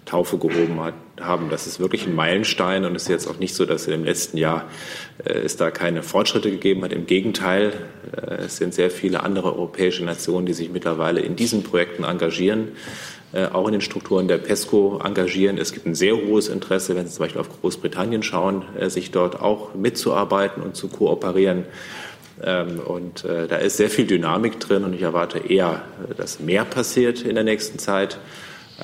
Taufe 0.10 0.40
gehoben 0.40 0.82
hat, 0.82 0.96
haben. 1.22 1.50
Das 1.50 1.68
ist 1.68 1.80
wirklich 1.80 2.08
ein 2.08 2.16
Meilenstein 2.16 2.84
und 2.84 2.96
es 2.96 3.04
ist 3.04 3.10
jetzt 3.10 3.28
auch 3.28 3.38
nicht 3.38 3.54
so, 3.54 3.66
dass 3.66 3.86
dem 3.86 4.04
letzten 4.04 4.38
Jahr 4.38 4.66
äh, 5.24 5.34
es 5.34 5.56
da 5.56 5.70
keine 5.70 6.02
Fortschritte 6.02 6.50
gegeben 6.50 6.84
hat. 6.84 6.92
Im 6.92 7.06
Gegenteil, 7.06 7.74
äh, 8.16 8.46
es 8.46 8.58
sind 8.58 8.74
sehr 8.74 8.90
viele 8.90 9.22
andere 9.22 9.54
europäische 9.56 10.04
Nationen, 10.04 10.48
die 10.48 10.54
sich 10.54 10.72
mittlerweile 10.72 11.20
in 11.20 11.36
diesen 11.36 11.62
Projekten 11.62 12.04
engagieren, 12.04 12.70
äh, 13.34 13.46
auch 13.46 13.68
in 13.68 13.74
den 13.74 13.82
Strukturen 13.82 14.28
der 14.28 14.40
PESCO 14.40 15.00
engagieren. 15.04 15.60
Es 15.60 15.74
gibt 15.74 15.86
ein 15.86 15.94
sehr 15.94 16.16
hohes 16.16 16.48
Interesse, 16.48 16.96
wenn 16.96 17.06
Sie 17.06 17.14
zum 17.14 17.26
Beispiel 17.26 17.42
auf 17.42 17.62
Großbritannien 17.62 18.24
schauen, 18.24 18.64
äh, 18.80 18.90
sich 18.90 19.12
dort 19.12 19.40
auch 19.40 19.76
mitzuarbeiten 19.76 20.64
und 20.64 20.76
zu 20.76 20.88
kooperieren. 20.88 21.66
Ähm, 22.42 22.80
und 22.80 23.26
äh, 23.26 23.48
da 23.48 23.58
ist 23.58 23.78
sehr 23.78 23.92
viel 23.92 24.08
Dynamik 24.08 24.60
drin 24.60 24.84
und 24.84 24.94
ich 24.94 25.04
erwarte 25.04 25.38
eher, 25.38 25.84
äh, 26.10 26.16
dass 26.16 26.40
mehr 26.40 26.66
passiert 26.66 27.22
in 27.22 27.36
der 27.36 27.44
nächsten 27.44 27.78
Zeit 27.78 28.18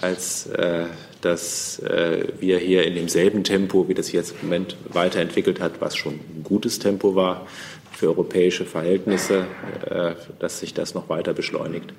als 0.02 0.48
äh, 0.48 0.86
dass 1.26 1.80
äh, 1.80 2.28
wir 2.40 2.60
hier 2.60 2.86
in 2.86 2.94
demselben 2.94 3.44
Tempo, 3.44 3.90
wie 3.90 3.96
das 3.96 4.08
sich 4.08 4.14
jetzt 4.14 4.36
im 4.42 4.50
Moment 4.50 4.78
weiterentwickelt 4.94 5.60
hat, 5.60 5.82
was 5.82 5.96
schon 5.96 6.14
ein 6.14 6.44
gutes 6.44 6.78
Tempo 6.78 7.16
war 7.16 7.48
für 7.92 8.10
europäische 8.10 8.64
Verhältnisse, 8.66 9.48
äh, 9.90 10.12
dass 10.38 10.60
sich 10.60 10.76
das 10.76 10.94
noch 10.94 11.10
weiter 11.10 11.34
beschleunigt. 11.34 11.94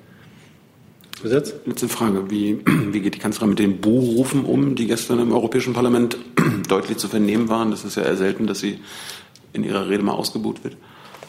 Gesetz? 1.21 1.53
Letzte 1.65 1.89
Frage. 1.89 2.31
Wie, 2.31 2.61
wie 2.65 3.01
geht 3.01 3.15
die 3.15 3.19
Kanzlerin 3.19 3.49
mit 3.49 3.59
den 3.59 3.81
Buhrufen 3.81 4.45
um, 4.45 4.75
die 4.75 4.87
gestern 4.87 5.19
im 5.19 5.33
Europäischen 5.33 5.73
Parlament 5.73 6.17
deutlich 6.69 6.97
zu 6.97 7.09
vernehmen 7.09 7.49
waren? 7.49 7.69
Das 7.69 7.83
ist 7.83 7.97
ja 7.97 8.03
eher 8.03 8.15
selten, 8.15 8.47
dass 8.47 8.61
sie 8.61 8.79
in 9.51 9.65
ihrer 9.65 9.89
Rede 9.89 10.03
mal 10.03 10.13
ausgebuht 10.13 10.63
wird. 10.63 10.77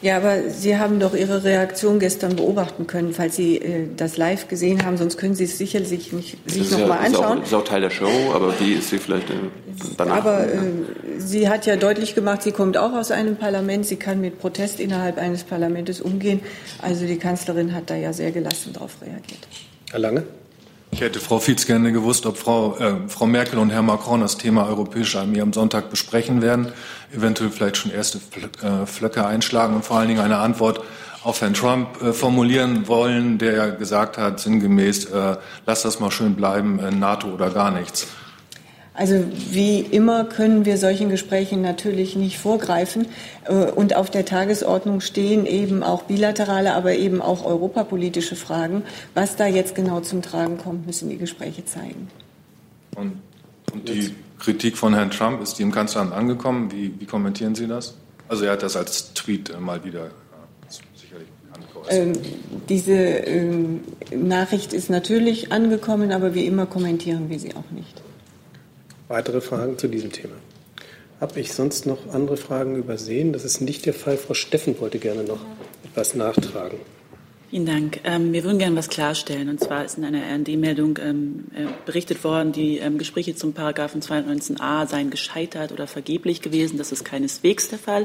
Ja, 0.00 0.16
aber 0.16 0.48
Sie 0.48 0.78
haben 0.78 1.00
doch 1.00 1.14
Ihre 1.14 1.42
Reaktion 1.42 1.98
gestern 1.98 2.36
beobachten 2.36 2.86
können, 2.86 3.12
falls 3.12 3.34
Sie 3.34 3.56
äh, 3.56 3.88
das 3.96 4.16
live 4.16 4.46
gesehen 4.46 4.84
haben. 4.84 4.96
Sonst 4.96 5.18
können 5.18 5.34
Sie 5.34 5.44
es 5.44 5.58
sicherlich 5.58 6.12
nicht 6.12 6.36
sich 6.48 6.70
noch 6.70 6.78
ja, 6.78 6.86
mal 6.86 6.98
anschauen. 6.98 7.40
Das 7.40 7.48
ist 7.48 7.54
auch, 7.54 7.64
Teil 7.64 7.80
der 7.80 7.90
Show, 7.90 8.32
aber 8.32 8.54
wie 8.60 8.74
ist 8.74 8.90
sie 8.90 8.98
vielleicht 8.98 9.28
äh, 9.30 9.34
danach? 9.96 10.18
Aber 10.18 10.46
äh, 10.46 10.58
sie 11.18 11.48
hat 11.48 11.66
ja 11.66 11.74
deutlich 11.74 12.14
gemacht, 12.14 12.42
sie 12.42 12.52
kommt 12.52 12.76
auch 12.76 12.92
aus 12.92 13.10
einem 13.10 13.36
Parlament. 13.36 13.86
Sie 13.86 13.96
kann 13.96 14.20
mit 14.20 14.38
Protest 14.38 14.78
innerhalb 14.78 15.18
eines 15.18 15.42
Parlaments 15.42 16.00
umgehen. 16.00 16.40
Also 16.80 17.04
die 17.04 17.18
Kanzlerin 17.18 17.74
hat 17.74 17.90
da 17.90 17.96
ja 17.96 18.12
sehr 18.12 18.30
gelassen 18.30 18.72
darauf 18.74 19.02
reagiert. 19.02 19.48
Herr 19.90 19.98
Lange? 19.98 20.22
Ich 20.90 21.00
hätte 21.00 21.20
Frau 21.20 21.38
Fietz 21.38 21.66
gerne 21.66 21.92
gewusst, 21.92 22.26
ob 22.26 22.38
Frau, 22.38 22.76
äh, 22.78 22.94
Frau 23.08 23.26
Merkel 23.26 23.58
und 23.58 23.70
Herr 23.70 23.82
Macron 23.82 24.20
das 24.20 24.38
Thema 24.38 24.66
europäische 24.66 25.20
Armee 25.20 25.40
am 25.40 25.52
Sonntag 25.52 25.90
besprechen 25.90 26.42
werden, 26.42 26.72
eventuell 27.14 27.50
vielleicht 27.50 27.76
schon 27.76 27.90
erste 27.90 28.18
äh, 28.62 28.86
Flöcke 28.86 29.26
einschlagen 29.26 29.76
und 29.76 29.84
vor 29.84 29.98
allen 29.98 30.08
Dingen 30.08 30.20
eine 30.20 30.38
Antwort 30.38 30.80
auf 31.22 31.40
Herrn 31.40 31.54
Trump 31.54 32.02
äh, 32.02 32.12
formulieren 32.12 32.88
wollen, 32.88 33.38
der 33.38 33.52
ja 33.54 33.66
gesagt 33.68 34.18
hat, 34.18 34.40
sinngemäß, 34.40 35.06
äh, 35.06 35.36
lass 35.66 35.82
das 35.82 36.00
mal 36.00 36.10
schön 36.10 36.34
bleiben, 36.34 36.78
äh, 36.78 36.90
NATO 36.90 37.28
oder 37.28 37.50
gar 37.50 37.70
nichts. 37.70 38.08
Also 38.98 39.24
wie 39.52 39.78
immer 39.78 40.24
können 40.24 40.64
wir 40.64 40.76
solchen 40.76 41.08
Gesprächen 41.08 41.62
natürlich 41.62 42.16
nicht 42.16 42.36
vorgreifen. 42.36 43.06
Äh, 43.44 43.70
und 43.70 43.94
auf 43.94 44.10
der 44.10 44.24
Tagesordnung 44.24 45.00
stehen 45.00 45.46
eben 45.46 45.84
auch 45.84 46.02
bilaterale, 46.02 46.74
aber 46.74 46.96
eben 46.96 47.22
auch 47.22 47.44
europapolitische 47.44 48.34
Fragen. 48.34 48.82
Was 49.14 49.36
da 49.36 49.46
jetzt 49.46 49.76
genau 49.76 50.00
zum 50.00 50.20
Tragen 50.20 50.58
kommt, 50.58 50.84
müssen 50.84 51.08
die 51.08 51.16
Gespräche 51.16 51.64
zeigen. 51.64 52.08
Und, 52.96 53.22
und 53.72 53.88
die 53.88 54.16
Kritik 54.40 54.76
von 54.76 54.94
Herrn 54.94 55.12
Trump, 55.12 55.40
ist 55.42 55.60
die 55.60 55.62
im 55.62 55.70
Kanzleramt 55.70 56.12
angekommen? 56.12 56.72
Wie, 56.72 56.92
wie 56.98 57.06
kommentieren 57.06 57.54
Sie 57.54 57.68
das? 57.68 57.94
Also 58.26 58.46
er 58.46 58.52
hat 58.52 58.64
das 58.64 58.74
als 58.74 59.14
Tweet 59.14 59.50
äh, 59.50 59.60
mal 59.60 59.84
wieder 59.84 60.10
sicherlich 60.96 61.28
ähm, 61.88 62.14
diese 62.68 62.94
ähm, 62.94 63.80
Nachricht 64.12 64.72
ist 64.72 64.90
natürlich 64.90 65.52
angekommen, 65.52 66.10
aber 66.10 66.34
wie 66.34 66.46
immer 66.46 66.66
kommentieren 66.66 67.30
wir 67.30 67.38
sie 67.38 67.54
auch 67.54 67.70
nicht. 67.70 68.02
Weitere 69.08 69.40
Fragen 69.40 69.78
zu 69.78 69.88
diesem 69.88 70.12
Thema? 70.12 70.34
Habe 71.18 71.40
ich 71.40 71.54
sonst 71.54 71.86
noch 71.86 72.12
andere 72.12 72.36
Fragen 72.36 72.76
übersehen? 72.76 73.32
Das 73.32 73.44
ist 73.44 73.60
nicht 73.60 73.86
der 73.86 73.94
Fall. 73.94 74.18
Frau 74.18 74.34
Steffen 74.34 74.78
wollte 74.80 74.98
gerne 74.98 75.24
noch 75.24 75.40
etwas 75.82 76.14
nachtragen. 76.14 76.78
Vielen 77.48 77.64
Dank. 77.64 78.00
Ähm, 78.04 78.34
wir 78.34 78.44
würden 78.44 78.58
gerne 78.58 78.76
was 78.76 78.90
klarstellen. 78.90 79.48
Und 79.48 79.60
zwar 79.60 79.86
ist 79.86 79.96
in 79.96 80.04
einer 80.04 80.20
RD-Meldung 80.20 80.98
ähm, 81.02 81.46
äh, 81.56 81.64
berichtet 81.86 82.22
worden, 82.22 82.52
die 82.52 82.76
ähm, 82.76 82.98
Gespräche 82.98 83.34
zum 83.34 83.54
Paragraphen 83.54 84.02
219a 84.02 84.86
seien 84.86 85.08
gescheitert 85.08 85.72
oder 85.72 85.86
vergeblich 85.86 86.42
gewesen. 86.42 86.76
Das 86.76 86.92
ist 86.92 87.06
keineswegs 87.06 87.70
der 87.70 87.78
Fall, 87.78 88.04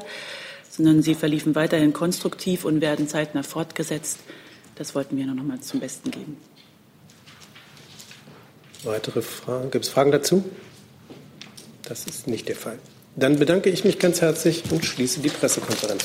sondern 0.70 1.02
sie 1.02 1.16
verliefen 1.16 1.54
weiterhin 1.54 1.92
konstruktiv 1.92 2.64
und 2.64 2.80
werden 2.80 3.10
zeitnah 3.10 3.44
fortgesetzt. 3.44 4.20
Das 4.76 4.96
wollten 4.96 5.18
wir 5.18 5.26
noch 5.26 5.44
mal 5.44 5.60
zum 5.60 5.82
Besten 5.82 6.10
geben. 6.10 6.38
Weitere 8.86 9.22
Fragen? 9.22 9.70
Gibt 9.70 9.84
es 9.84 9.92
Fragen 9.92 10.12
dazu? 10.12 10.46
Das 11.88 12.06
ist 12.06 12.28
nicht 12.28 12.48
der 12.48 12.56
Fall. 12.56 12.80
Dann 13.16 13.38
bedanke 13.38 13.70
ich 13.70 13.84
mich 13.84 14.00
ganz 14.00 14.22
herzlich 14.22 14.64
und 14.72 14.86
schließe 14.86 15.20
die 15.20 15.30
Pressekonferenz. 15.30 16.04